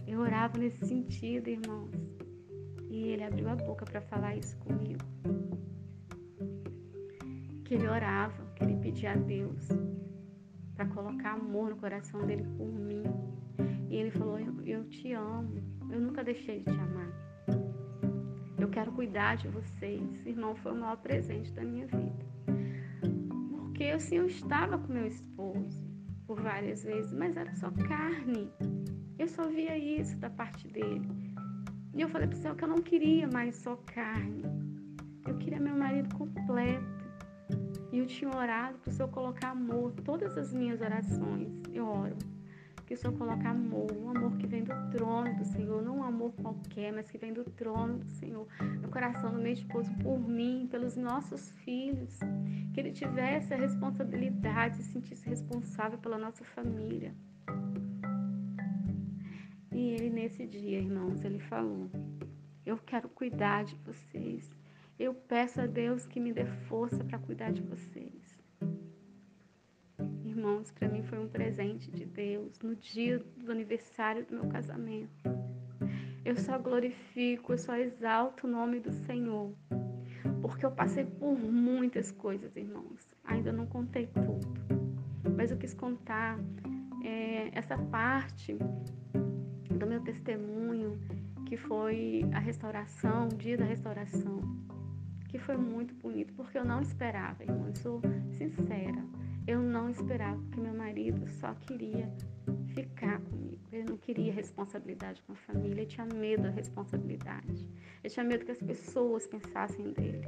[0.06, 1.90] Eu orava nesse sentido, irmãos.
[2.90, 5.00] E ele abriu a boca para falar isso comigo.
[7.64, 9.68] Que ele orava, que ele pedia a Deus
[10.74, 13.04] para colocar amor no coração dele por mim.
[13.88, 17.21] E ele falou: eu te amo, eu nunca deixei de te amar.
[18.62, 20.24] Eu quero cuidar de vocês.
[20.24, 22.24] Irmão, foi o maior presente da minha vida.
[23.58, 25.84] Porque assim, eu estava com meu esposo
[26.28, 28.48] por várias vezes, mas era só carne.
[29.18, 31.10] Eu só via isso da parte dele.
[31.92, 34.44] E eu falei para o Senhor que eu não queria mais só carne.
[35.26, 36.86] Eu queria meu marido completo.
[37.90, 39.90] E eu tinha orado para o Senhor colocar amor.
[40.04, 42.16] Todas as minhas orações, eu oro.
[42.92, 46.04] Que o Senhor coloque amor, um amor que vem do trono do Senhor, não um
[46.04, 48.46] amor qualquer, mas que vem do trono do Senhor,
[48.82, 52.18] no coração do meu esposo, por mim, pelos nossos filhos,
[52.74, 57.14] que ele tivesse a responsabilidade, se sentisse responsável pela nossa família.
[59.72, 61.90] E ele, nesse dia, irmãos, ele falou:
[62.66, 64.54] Eu quero cuidar de vocês.
[64.98, 68.21] Eu peço a Deus que me dê força para cuidar de vocês
[70.32, 75.12] irmãos, para mim foi um presente de Deus no dia do aniversário do meu casamento.
[76.24, 79.52] Eu só glorifico, eu só exalto o nome do Senhor,
[80.40, 83.06] porque eu passei por muitas coisas, irmãos.
[83.24, 84.48] Ainda não contei tudo,
[85.36, 86.38] mas eu quis contar
[87.04, 88.56] é, essa parte
[89.78, 90.98] do meu testemunho,
[91.44, 94.40] que foi a restauração, o dia da restauração,
[95.28, 99.21] que foi muito bonito, porque eu não esperava, irmão, eu sou sincera.
[99.46, 102.08] Eu não esperava, porque meu marido só queria
[102.74, 103.58] ficar comigo.
[103.72, 107.66] Ele não queria responsabilidade com a família, ele tinha medo da responsabilidade.
[108.02, 110.22] Ele tinha medo que as pessoas pensassem dele.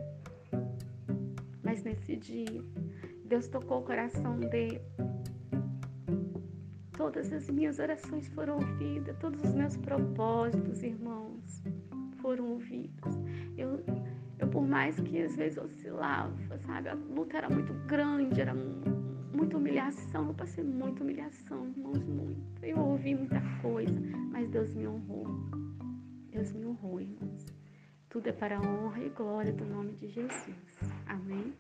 [1.62, 2.65] Mas nesse dia,
[3.25, 4.81] Deus tocou o coração dele.
[6.97, 11.62] Todas as minhas orações foram ouvidas, todos os meus propósitos, irmãos,
[12.21, 13.15] foram ouvidos.
[13.57, 13.85] Eu,
[14.39, 16.89] eu por mais que às vezes oscilava, sabe?
[16.89, 18.55] A luta era muito grande, era
[19.35, 22.64] muita humilhação, eu passei muita humilhação, irmãos, muito.
[22.64, 23.95] Eu ouvi muita coisa,
[24.30, 25.26] mas Deus me honrou.
[26.30, 27.47] Deus me honrou, irmãos.
[28.09, 30.57] Tudo é para a honra e glória do nome de Jesus.
[31.07, 31.53] Amém.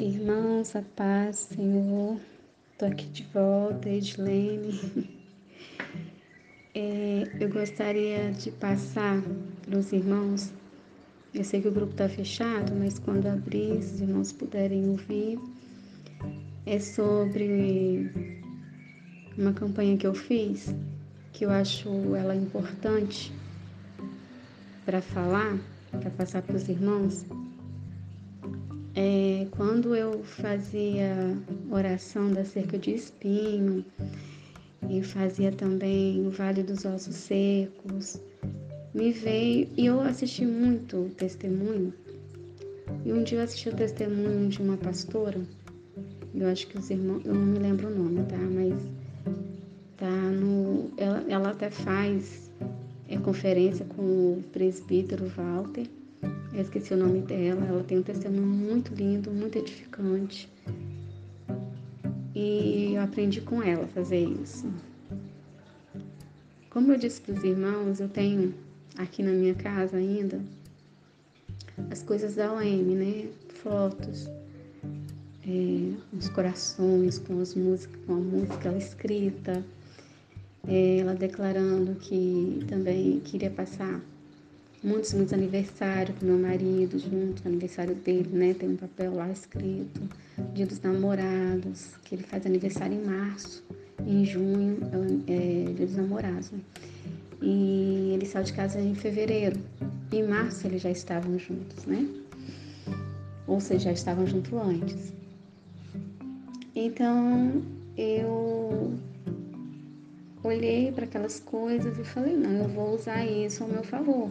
[0.00, 2.18] Irmãos, a paz, Senhor.
[2.72, 5.13] Estou aqui de volta, Edilene.
[7.40, 9.22] Eu gostaria de passar
[9.62, 10.52] para os irmãos.
[11.32, 15.38] Eu sei que o grupo está fechado, mas quando abrir, se os irmãos puderem ouvir,
[16.66, 18.10] é sobre
[19.36, 20.74] uma campanha que eu fiz,
[21.32, 23.32] que eu acho ela importante
[24.84, 25.58] para falar,
[25.90, 27.26] para passar para os irmãos.
[28.94, 31.36] É, quando eu fazia
[31.70, 33.84] oração da cerca de espinho,
[34.88, 38.20] e fazia também o Vale dos Ossos Secos.
[38.94, 41.92] Me veio e eu assisti muito testemunho.
[43.04, 45.40] E um dia eu assisti o testemunho de uma pastora.
[46.34, 48.36] Eu acho que os irmãos, eu não me lembro o nome, tá?
[48.36, 48.74] Mas
[49.96, 52.50] tá no, ela, ela até faz
[53.08, 55.86] é, conferência com o presbítero Walter.
[56.52, 57.64] Eu esqueci o nome dela.
[57.66, 60.48] Ela tem um testemunho muito lindo, muito edificante
[62.34, 64.66] e eu aprendi com ela a fazer isso.
[66.70, 68.54] Como eu disse para os irmãos, eu tenho
[68.98, 70.40] aqui na minha casa ainda
[71.90, 73.28] as coisas da OM, né?
[73.62, 74.28] Fotos,
[75.46, 79.64] é, os corações com as músicas, com a música ela escrita,
[80.66, 84.00] é, ela declarando que também queria passar
[84.84, 88.54] muitos, muitos aniversários com meu marido junto, aniversário dele, né?
[88.54, 90.00] Tem um papel lá escrito,
[90.52, 93.64] dia dos namorados, que ele faz aniversário em março,
[94.06, 94.78] em junho,
[95.26, 96.60] é, dia dos namorados, né?
[97.40, 99.58] E ele saiu de casa em fevereiro.
[100.12, 102.06] Em março eles já estavam juntos, né?
[103.46, 105.12] Ou seja, já estavam juntos antes.
[106.74, 107.62] Então
[107.96, 108.94] eu
[110.42, 114.30] olhei para aquelas coisas e falei: não, eu vou usar isso ao meu favor.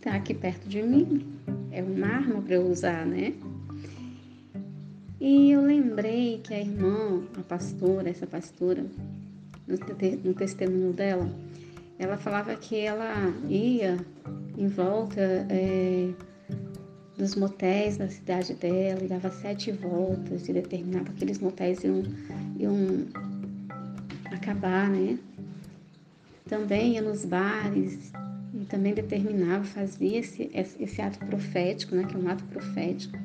[0.00, 1.26] Tá aqui perto de mim,
[1.70, 3.34] é uma arma para eu usar, né?
[5.20, 8.84] E eu lembrei que a irmã, a pastora, essa pastora,
[9.68, 11.30] no, testemunho dela,
[11.98, 14.04] ela falava que ela ia
[14.58, 16.10] em volta é,
[17.16, 22.02] dos motéis da cidade dela e dava sete voltas e determinava que aqueles motéis iam,
[22.58, 23.06] iam
[24.32, 25.18] acabar, né?
[26.48, 28.12] Também ia nos bares
[28.54, 33.18] e também determinava, fazia esse, esse ato profético, né, que é um ato profético,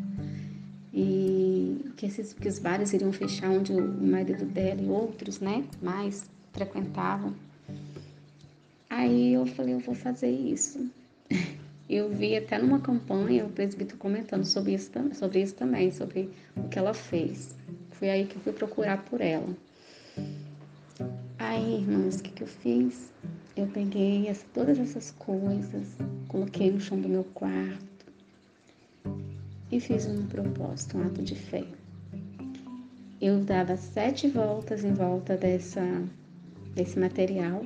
[0.93, 5.65] e que, esses, que os bares iriam fechar onde o marido dela e outros, né,
[5.81, 7.33] mais frequentavam.
[8.89, 10.89] Aí eu falei, eu vou fazer isso.
[11.89, 16.67] Eu vi até numa campanha o presbítero comentando sobre isso, sobre isso também, sobre o
[16.67, 17.55] que ela fez.
[17.91, 19.47] Foi aí que eu fui procurar por ela.
[21.39, 23.09] Aí, irmãos, o que, que eu fiz?
[23.57, 25.87] Eu peguei todas essas coisas,
[26.27, 28.05] coloquei no chão do meu quarto
[29.71, 31.63] e fiz um propósito, um ato de fé.
[33.19, 35.81] Eu dava sete voltas em volta dessa,
[36.75, 37.65] desse material.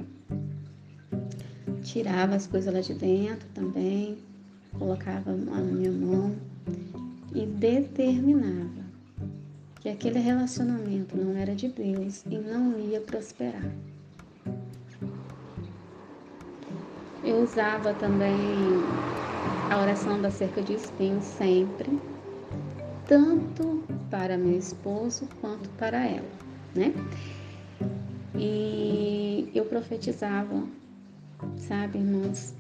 [1.84, 4.18] tirava as coisas lá de dentro também,
[4.80, 6.34] colocava na minha mão
[7.36, 8.82] e determinava
[9.82, 13.76] que aquele relacionamento não era de Deus e não ia prosperar.
[17.24, 18.84] Eu usava também
[19.70, 22.00] a oração da cerca de espinhos sempre,
[23.08, 26.30] tanto para meu esposo quanto para ela,
[26.76, 26.94] né?
[28.36, 30.64] E eu profetizava,
[31.58, 32.56] sabe, irmãos,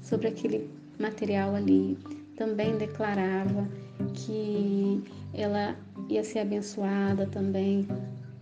[0.00, 1.98] sobre aquele material ali.
[2.36, 3.66] Também declarava
[4.14, 5.02] que
[5.34, 5.74] ela
[6.08, 7.86] ia ser abençoada também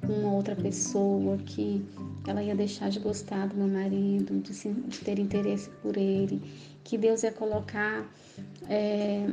[0.07, 1.85] com outra pessoa, que
[2.27, 6.41] ela ia deixar de gostar do meu marido, de, se, de ter interesse por ele,
[6.85, 8.07] que Deus ia colocar
[8.69, 9.29] é,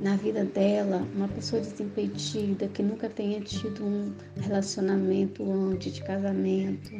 [0.00, 6.92] na vida dela uma pessoa desimpedida, que nunca tenha tido um relacionamento antes de casamento,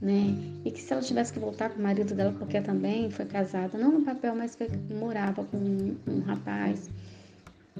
[0.00, 0.36] né?
[0.64, 3.78] E que se ela tivesse que voltar com o marido dela, porque também foi casada,
[3.78, 4.56] não no papel, mas
[4.90, 6.90] morava com um, um rapaz,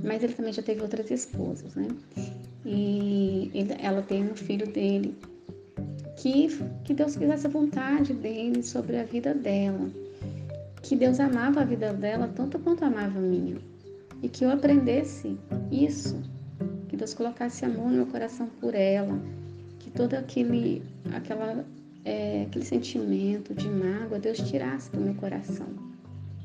[0.02, 1.88] mas ele também já teve outras esposas, né?
[2.64, 5.16] E ele, ela tem um filho dele.
[6.16, 6.48] Que,
[6.84, 9.90] que Deus fizesse a vontade dele sobre a vida dela.
[10.82, 13.56] Que Deus amava a vida dela tanto quanto amava a minha.
[14.22, 15.38] E que eu aprendesse
[15.70, 16.20] isso.
[16.88, 19.18] Que Deus colocasse amor no meu coração por ela.
[19.78, 20.82] Que todo aquele,
[21.12, 21.64] aquela,
[22.04, 25.68] é, aquele sentimento de mágoa Deus tirasse do meu coração.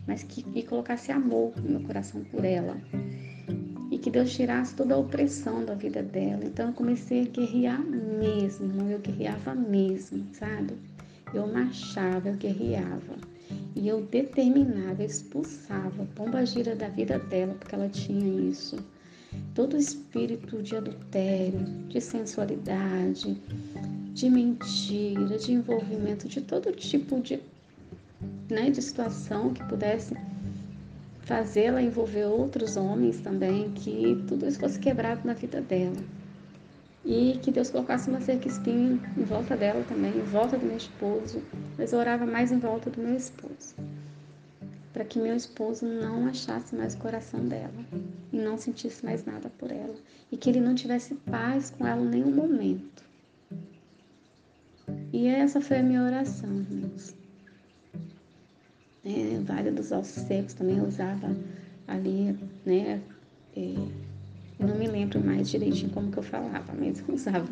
[0.05, 2.75] Mas que e colocasse amor no meu coração por ela
[4.01, 6.43] que Deus tirasse toda a opressão da vida dela.
[6.43, 10.73] Então eu comecei a guerrear mesmo, eu guerreava mesmo, sabe?
[11.33, 13.15] Eu marchava, eu guerreava.
[13.75, 18.77] E eu determinava, eu expulsava pomba gira da vida dela, porque ela tinha isso.
[19.53, 23.39] Todo espírito de adultério, de sensualidade,
[24.13, 27.39] de mentira, de envolvimento, de todo tipo de,
[28.49, 30.15] né, de situação que pudesse
[31.31, 35.95] fazê-la envolver outros homens também, que tudo isso fosse quebrado na vida dela.
[37.05, 40.75] E que Deus colocasse uma cerca espinho em volta dela também, em volta do meu
[40.75, 41.41] esposo.
[41.77, 43.75] Mas eu orava mais em volta do meu esposo.
[44.91, 47.85] Para que meu esposo não achasse mais o coração dela
[48.33, 49.95] e não sentisse mais nada por ela.
[50.29, 53.05] E que ele não tivesse paz com ela em nenhum momento.
[55.13, 57.20] E essa foi a minha oração, irmãos
[59.03, 59.41] né?
[59.45, 61.35] Vale dos Ossos Secos também usava
[61.87, 63.01] ali, né?
[63.55, 63.75] É,
[64.59, 67.47] não me lembro mais direitinho como que eu falava, mas eu usava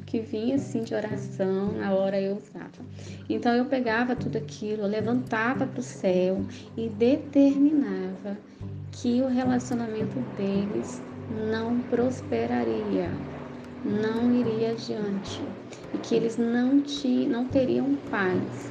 [0.00, 2.84] o que vinha assim de oração, na hora eu usava.
[3.28, 6.44] Então eu pegava tudo aquilo, levantava para o céu
[6.76, 8.36] e determinava
[8.92, 13.10] que o relacionamento deles não prosperaria,
[13.82, 15.48] não iria adiante
[15.94, 16.82] e que eles não,
[17.28, 18.70] não teriam paz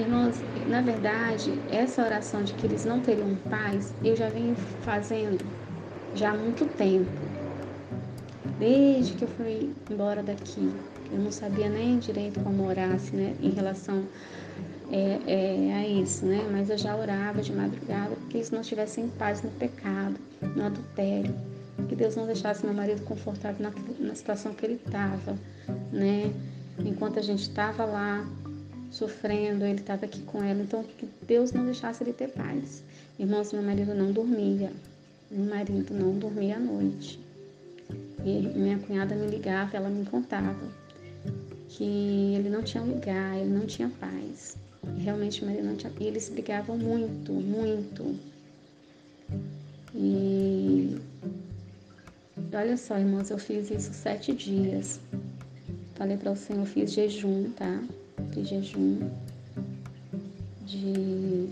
[0.00, 5.38] Irmãos, na verdade, essa oração de que eles não teriam paz, eu já venho fazendo
[6.14, 7.10] já há muito tempo.
[8.58, 10.72] Desde que eu fui embora daqui.
[11.12, 14.02] Eu não sabia nem direito como orasse, né, em relação
[14.90, 16.48] é, é, a isso, né?
[16.50, 20.16] Mas eu já orava de madrugada porque eles não tivessem paz no pecado,
[20.56, 21.34] no adultério.
[21.88, 23.72] Que Deus não deixasse meu marido confortável na,
[24.06, 25.36] na situação que ele estava,
[25.92, 26.32] né?
[26.78, 28.24] Enquanto a gente estava lá
[28.90, 30.60] sofrendo, ele estava aqui com ela.
[30.62, 32.82] Então, que Deus não deixasse ele ter paz.
[33.18, 34.72] Irmãos, meu marido não dormia.
[35.30, 37.20] Meu marido não dormia à noite.
[38.24, 40.56] E minha cunhada me ligava, ela me contava
[41.68, 44.56] que ele não tinha lugar, ele não tinha paz.
[44.98, 45.92] Realmente, o marido não tinha.
[46.00, 48.18] E eles brigavam muito, muito.
[49.94, 50.98] E
[52.52, 55.00] olha só, irmãos, eu fiz isso sete dias.
[55.94, 57.82] Falei para o Senhor, eu fiz jejum, tá?
[58.30, 59.10] De jejum.
[60.66, 61.48] De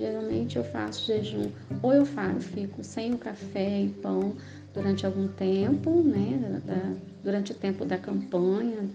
[0.00, 1.50] geralmente eu faço jejum,
[1.82, 4.34] ou eu faço, fico sem o café e pão
[4.72, 6.60] durante algum tempo, né?
[6.64, 8.88] Da, durante o tempo da campanha,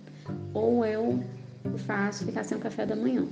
[0.53, 1.23] ou eu
[1.85, 3.25] faço ficar sem o café da manhã.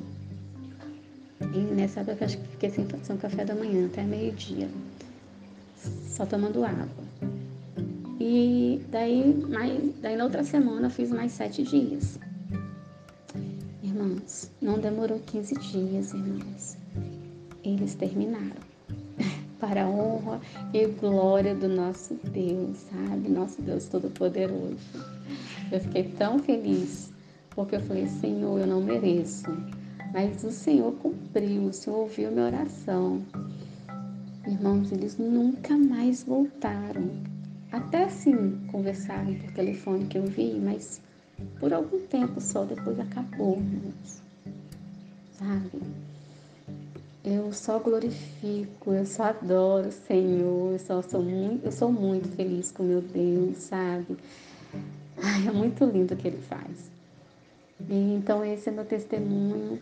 [1.54, 4.70] E nessa época eu fiquei sem, sem o café da manhã até meio-dia,
[6.08, 7.04] só tomando água.
[8.20, 12.20] E daí, mais, daí na outra semana eu fiz mais sete dias
[14.04, 16.78] irmãos, não demorou 15 dias, irmãos.
[17.64, 18.62] Eles terminaram.
[19.60, 20.42] Para a honra
[20.74, 23.30] e glória do nosso Deus, sabe?
[23.30, 24.76] Nosso Deus Todo-Poderoso.
[25.72, 27.14] Eu fiquei tão feliz,
[27.52, 29.46] porque eu falei, Senhor, eu não mereço.
[30.14, 33.22] Mas o Senhor cumpriu, o Senhor ouviu minha oração.
[34.46, 37.10] Irmãos, eles nunca mais voltaram.
[37.72, 41.02] Até sim conversaram por telefone que eu vi, mas
[41.60, 44.24] por algum tempo só, depois acabou, irmãos.
[47.54, 52.72] só glorifico, eu só adoro o Senhor, eu só sou muito, eu sou muito feliz
[52.72, 54.18] com meu Deus, sabe?
[55.22, 56.92] Ai, é muito lindo o que ele faz.
[57.90, 59.80] E, então esse é meu testemunho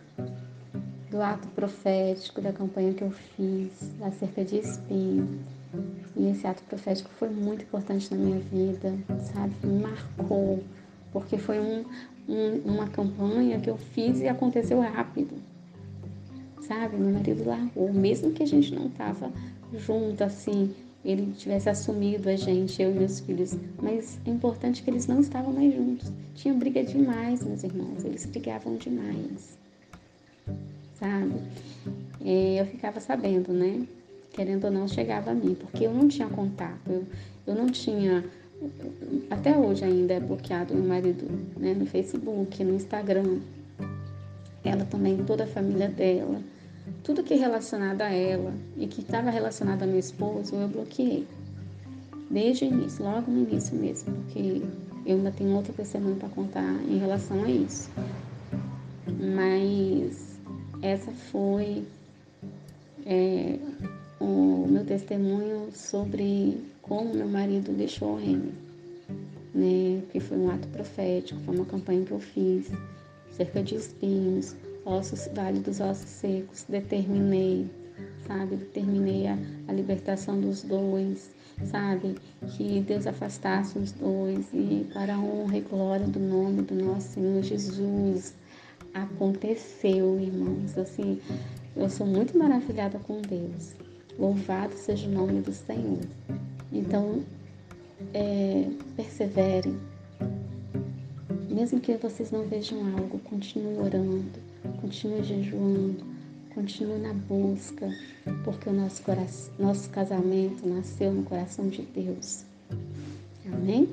[1.10, 3.72] do ato profético da campanha que eu fiz
[4.02, 5.40] acerca de espinho.
[6.16, 8.94] E esse ato profético foi muito importante na minha vida,
[9.32, 9.54] sabe?
[9.64, 10.62] Me marcou,
[11.12, 11.84] porque foi um,
[12.28, 15.36] um, uma campanha que eu fiz e aconteceu rápido
[16.62, 16.96] sabe?
[16.96, 19.30] Meu marido largou, mesmo que a gente não tava
[19.74, 20.74] junto assim,
[21.04, 23.56] ele tivesse assumido a gente, eu e meus filhos.
[23.80, 26.12] Mas é importante que eles não estavam mais juntos.
[26.34, 28.04] Tinha briga demais, meus irmãos.
[28.04, 29.58] Eles brigavam demais.
[30.94, 31.34] Sabe?
[32.20, 33.86] E eu ficava sabendo, né?
[34.32, 36.88] Querendo ou não, chegava a mim, porque eu não tinha contato.
[36.88, 37.04] Eu,
[37.46, 38.24] eu não tinha.
[39.30, 41.26] Até hoje ainda é bloqueado meu marido
[41.56, 43.40] né, no Facebook, no Instagram.
[44.64, 46.40] Ela também, toda a família dela
[47.02, 51.26] tudo que é relacionado a ela e que estava relacionado a meu esposo, eu bloqueei.
[52.30, 54.62] Desde o início, logo no início mesmo, porque
[55.04, 57.90] eu ainda tenho outra testemunha para contar em relação a isso.
[59.06, 60.38] Mas
[60.80, 61.84] essa foi
[63.04, 63.58] é,
[64.18, 68.52] o meu testemunho sobre como meu marido deixou M,
[69.54, 70.02] né?
[70.12, 72.70] Que foi um ato profético, foi uma campanha que eu fiz,
[73.30, 74.54] cerca de espinhos,
[74.84, 77.66] ossos, vale dos ossos secos, determinei,
[78.26, 78.56] sabe?
[78.56, 79.38] Determinei a,
[79.68, 81.30] a libertação dos dois,
[81.70, 82.16] sabe?
[82.56, 87.14] Que Deus afastasse os dois e para a honra e glória do nome do nosso
[87.14, 88.34] Senhor Jesus.
[88.92, 90.76] Aconteceu, irmãos.
[90.76, 91.20] Assim,
[91.76, 93.74] eu sou muito maravilhada com Deus.
[94.22, 96.00] Louvado seja o nome do Senhor.
[96.72, 97.22] Então,
[98.14, 99.76] é, perseverem.
[101.50, 106.04] Mesmo que vocês não vejam algo, continue orando continue jejuando,
[106.54, 107.88] continue na busca,
[108.44, 112.44] porque o nosso, coração, nosso casamento nasceu no coração de Deus.
[113.46, 113.88] Amém?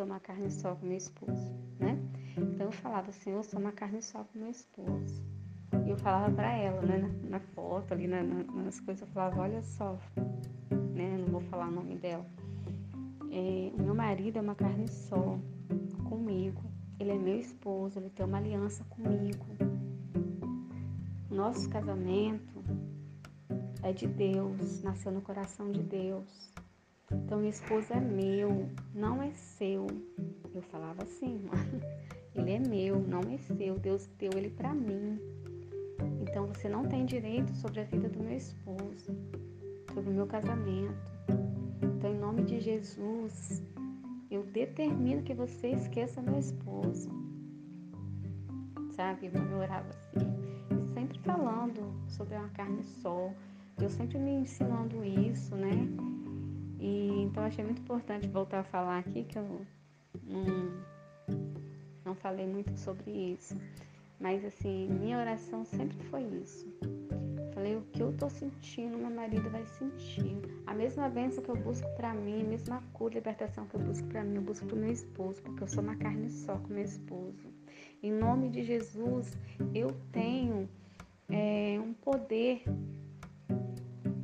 [0.00, 1.98] Ser uma carne só com meu esposo, né?
[2.36, 5.22] Então eu falava assim, eu sou uma carne só com meu esposo.
[5.86, 9.42] E eu falava para ela, né, na, na, foto ali, na, nas coisas, eu falava,
[9.42, 9.98] olha só,
[10.94, 12.24] né, não vou falar o nome dela.
[13.30, 15.38] É, o meu marido é uma carne só
[16.08, 16.62] comigo.
[16.98, 19.44] Ele é meu esposo, ele tem uma aliança comigo.
[21.30, 22.64] Nosso casamento
[23.82, 26.54] é de Deus, nasceu no coração de Deus.
[27.12, 29.86] Então, meu esposo é meu, não é seu.
[30.54, 31.44] Eu falava assim.
[32.34, 33.78] Ele é meu, não é seu.
[33.78, 35.18] Deus deu ele para mim.
[36.20, 39.16] Então você não tem direito sobre a vida do meu esposo,
[39.92, 41.12] sobre o meu casamento.
[41.82, 43.62] Então, em nome de Jesus,
[44.30, 47.10] eu determino que você esqueça meu esposo.
[48.92, 49.30] Sabe?
[49.32, 50.94] Eu orava assim.
[50.94, 53.32] Sempre falando sobre uma carne só.
[53.80, 55.88] Eu sempre me ensinando isso, né?
[56.80, 59.66] E então achei muito importante voltar a falar aqui que eu
[60.24, 60.80] não
[62.04, 63.54] não falei muito sobre isso.
[64.18, 66.66] Mas assim, minha oração sempre foi isso.
[67.54, 70.36] Falei, o que eu tô sentindo, meu marido vai sentir.
[70.66, 74.06] A mesma bênção que eu busco para mim, a mesma cura, libertação que eu busco
[74.08, 76.84] para mim, eu busco pro meu esposo, porque eu sou uma carne só com meu
[76.84, 77.48] esposo.
[78.02, 79.36] Em nome de Jesus,
[79.74, 80.68] eu tenho
[81.28, 82.62] é, um poder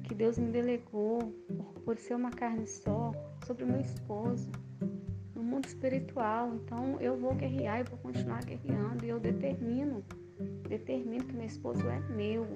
[0.06, 1.18] que Deus me delegou
[1.84, 3.12] por, ser uma carne só
[3.44, 4.50] sobre o meu esposo
[5.46, 6.54] mundo espiritual.
[6.54, 9.04] Então eu vou guerrear e vou continuar guerreando.
[9.04, 10.04] E eu determino,
[10.68, 12.46] determino que meu esposo é meu.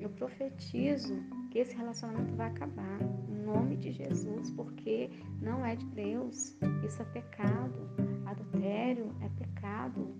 [0.00, 1.14] Eu profetizo
[1.50, 2.98] que esse relacionamento vai acabar.
[3.28, 5.10] Em nome de Jesus, porque
[5.40, 6.56] não é de Deus.
[6.86, 7.90] Isso é pecado.
[8.24, 10.14] Adultério é pecado.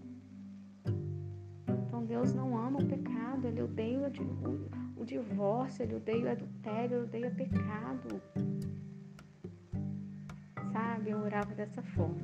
[1.87, 6.97] Então Deus não ama o pecado, Ele odeia o, o divórcio, Ele odeia o adultério,
[6.97, 8.23] Ele odeia pecado
[10.73, 11.11] sabe?
[11.11, 12.17] Eu orava dessa forma,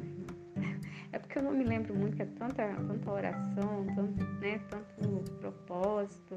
[1.13, 5.33] É porque eu não me lembro muito, que é tanta, tanta oração, tanto, né, tanto
[5.39, 6.37] propósito,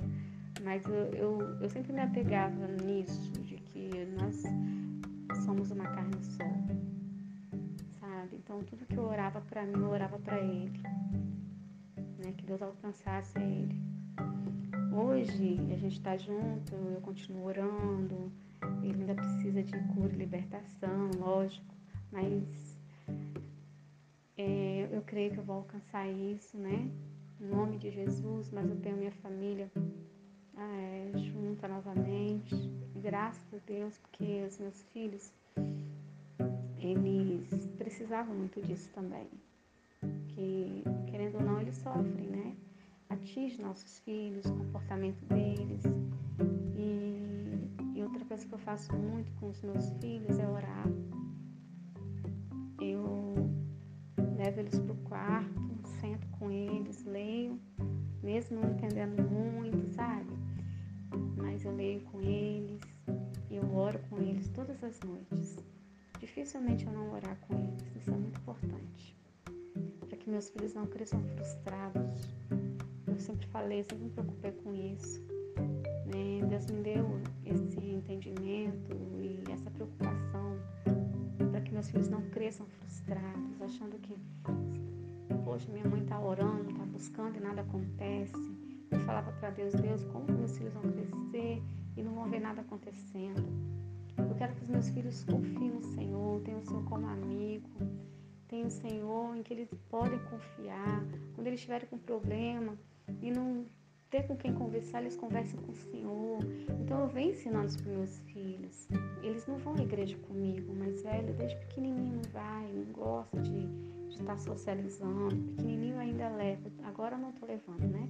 [0.63, 4.43] mas eu, eu, eu sempre me apegava nisso, de que nós
[5.43, 6.43] somos uma carne só,
[7.99, 8.37] sabe?
[8.37, 10.81] Então tudo que eu orava para mim, eu orava para Ele,
[11.97, 12.33] né?
[12.37, 13.81] Que Deus alcançasse Ele.
[14.91, 18.31] Hoje a gente está junto, eu continuo orando,
[18.83, 21.71] ele ainda precisa de cura e libertação, lógico
[22.11, 22.43] mas
[24.37, 26.91] é, eu creio que eu vou alcançar isso, né?
[27.39, 29.71] em nome de Jesus, mas eu tenho minha família
[30.57, 32.55] é, junta novamente.
[32.95, 35.33] Graças a Deus, porque os meus filhos,
[36.77, 39.27] eles precisavam muito disso também.
[40.27, 42.55] Que, querendo ou não, eles sofrem, né?
[43.11, 45.81] Atinge nossos filhos, o comportamento deles.
[46.77, 50.87] E, e outra coisa que eu faço muito com os meus filhos é orar.
[52.79, 53.33] Eu
[54.37, 55.61] levo eles para o quarto,
[55.99, 57.59] sento com eles, leio,
[58.23, 60.31] mesmo não entendendo muito, sabe?
[61.35, 62.81] Mas eu leio com eles,
[63.49, 65.57] eu oro com eles todas as noites.
[66.17, 69.17] Dificilmente eu não orar com eles, isso é muito importante.
[70.07, 72.70] Para que meus filhos não cresçam frustrados.
[73.11, 75.21] Eu sempre falei, sempre me preocupei com isso.
[76.05, 76.45] Né?
[76.47, 80.57] Deus me deu esse entendimento e essa preocupação
[81.51, 84.15] para que meus filhos não cresçam frustrados, achando que
[85.51, 88.55] Poxa, minha mãe está orando, está buscando e nada acontece.
[88.89, 91.61] Eu falava para Deus, Deus, como meus filhos vão crescer
[91.97, 93.43] e não vão ver nada acontecendo?
[94.17, 97.69] Eu quero que os meus filhos confiem no Senhor, tenham o Senhor como amigo,
[98.47, 101.03] tenham o Senhor em que eles podem confiar.
[101.35, 102.77] Quando eles estiverem com problema
[103.21, 103.65] e não
[104.11, 106.39] ter com quem conversar, eles conversem com o Senhor.
[106.81, 108.87] Então eu venho ensinando isso para meus filhos.
[109.23, 113.69] Eles não vão à igreja comigo, mas velho, desde pequenininho vai, não gosta de
[114.09, 115.35] estar tá socializando.
[115.55, 118.09] Pequenininho ainda leva, agora eu não estou levando, né?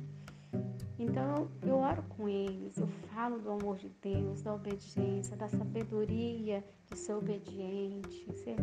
[0.97, 6.63] Então eu oro com eles, eu falo do amor de Deus, da obediência, da sabedoria
[6.85, 8.55] de ser obediente, ser,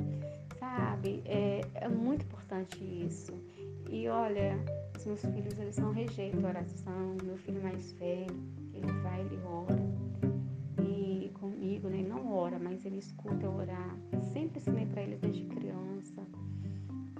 [0.59, 1.23] sabe?
[1.25, 3.33] É, é muito importante isso.
[3.89, 4.59] E olha,
[4.97, 7.17] os meus filhos eles não rejeitam a oração.
[7.25, 8.37] Meu filho mais velho,
[8.75, 9.89] ele vai, ele ora.
[10.83, 12.01] E comigo, né?
[12.01, 13.97] Ele não ora, mas ele escuta eu orar.
[14.33, 16.27] Sempre ensinei para ele desde criança.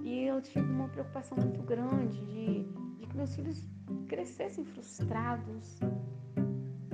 [0.03, 2.63] E eu tive uma preocupação muito grande de,
[2.97, 3.67] de que meus filhos
[4.07, 5.79] crescessem frustrados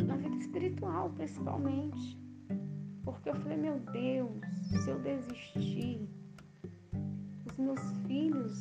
[0.05, 2.17] na vida espiritual, principalmente.
[3.03, 4.41] Porque eu falei, meu Deus,
[4.83, 6.09] se eu desistir,
[7.45, 8.59] os meus filhos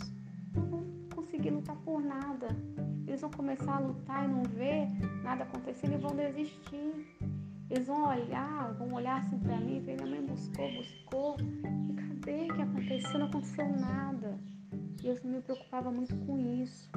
[0.55, 0.94] não vão
[1.35, 2.49] conseguir lutar por nada.
[3.07, 4.87] Eles vão começar a lutar e não ver
[5.23, 7.17] nada acontecendo e vão desistir.
[7.69, 11.37] Eles vão olhar, vão olhar assim pra mim ver, minha mãe buscou, buscou.
[11.91, 13.19] E cadê que aconteceu?
[13.19, 14.39] Não aconteceu nada.
[15.03, 16.91] E eu me preocupava muito com isso.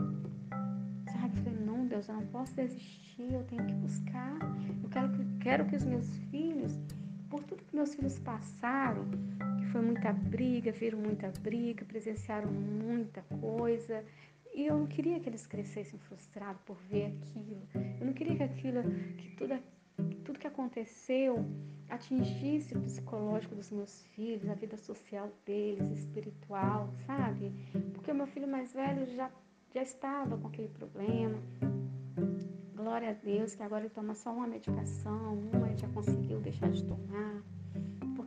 [1.11, 1.39] Sabe?
[1.39, 4.37] Eu falei, não, Deus, eu não posso desistir, eu tenho que buscar.
[4.83, 6.77] Eu quero que, quero que os meus filhos,
[7.29, 9.05] por tudo que meus filhos passaram,
[9.67, 14.03] foi muita briga, viram muita briga, presenciaram muita coisa.
[14.53, 17.61] E eu não queria que eles crescessem frustrados por ver aquilo.
[17.99, 18.83] Eu não queria que aquilo,
[19.17, 19.59] que tudo,
[20.23, 21.45] tudo que aconteceu
[21.89, 27.51] atingisse o psicológico dos meus filhos, a vida social deles, espiritual, sabe?
[27.93, 29.31] Porque o meu filho mais velho já,
[29.73, 31.37] já estava com aquele problema.
[32.75, 36.69] Glória a Deus que agora ele toma só uma medicação, uma ele já conseguiu deixar
[36.69, 37.43] de tomar,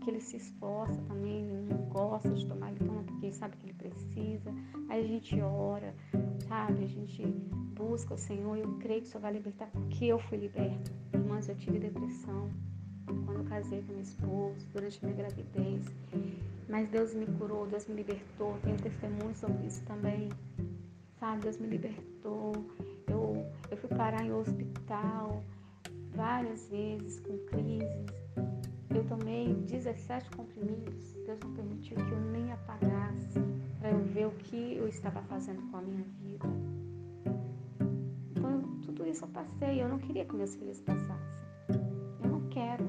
[0.01, 3.67] porque ele se esforça também, não gosta de tomar, ele toma porque ele sabe que
[3.67, 4.51] ele precisa.
[4.89, 5.95] Aí a gente ora,
[6.49, 6.85] sabe?
[6.85, 7.23] A gente
[7.77, 10.91] busca o Senhor, eu creio que o Senhor vai libertar, porque eu fui liberta.
[11.13, 12.51] Irmãs, eu tive depressão
[13.27, 15.85] quando eu casei com meu esposo, durante minha gravidez.
[16.67, 18.57] Mas Deus me curou, Deus me libertou.
[18.63, 20.31] Tenho testemunho sobre isso também.
[21.19, 22.53] Sabe, Deus me libertou.
[23.07, 25.43] Eu, eu fui parar em hospital
[26.15, 28.20] várias vezes com crises.
[28.95, 31.13] Eu tomei 17 comprimidos.
[31.25, 33.39] Deus não permitiu que eu nem apagasse
[33.79, 36.47] para eu ver o que eu estava fazendo com a minha vida.
[38.33, 39.81] Então, tudo isso eu passei.
[39.81, 41.81] Eu não queria que meus filhos passassem.
[42.23, 42.85] Eu não quero.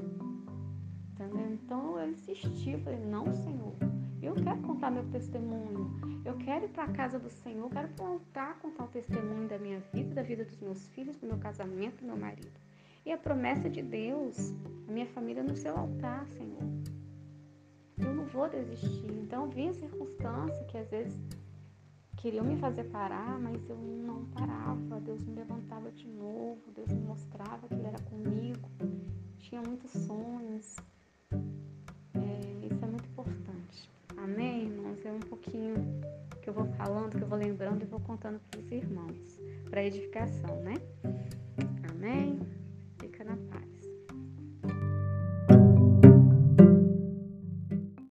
[1.12, 1.52] Entendeu?
[1.52, 2.76] Então, eu insisti.
[2.78, 3.72] Falei, não, Senhor.
[4.20, 6.22] Eu quero contar meu testemunho.
[6.24, 7.66] Eu quero ir para a casa do Senhor.
[7.66, 11.26] Eu quero voltar contar o testemunho da minha vida, da vida dos meus filhos, do
[11.26, 12.71] meu casamento, do meu marido.
[13.04, 14.54] E a promessa de Deus,
[14.88, 16.62] a minha família no seu altar, Senhor.
[17.98, 19.10] Eu não vou desistir.
[19.10, 21.20] Então, vinha circunstância que às vezes
[22.16, 25.00] queriam me fazer parar, mas eu não parava.
[25.00, 28.70] Deus me levantava de novo, Deus me mostrava que Ele era comigo.
[29.38, 30.76] Tinha muitos sonhos.
[32.14, 33.90] É, isso é muito importante.
[34.16, 35.04] Amém, irmãos?
[35.04, 35.74] É um pouquinho
[36.40, 39.82] que eu vou falando, que eu vou lembrando e vou contando para os irmãos, para
[39.82, 40.74] edificação, né?
[43.02, 43.71] fica na paz.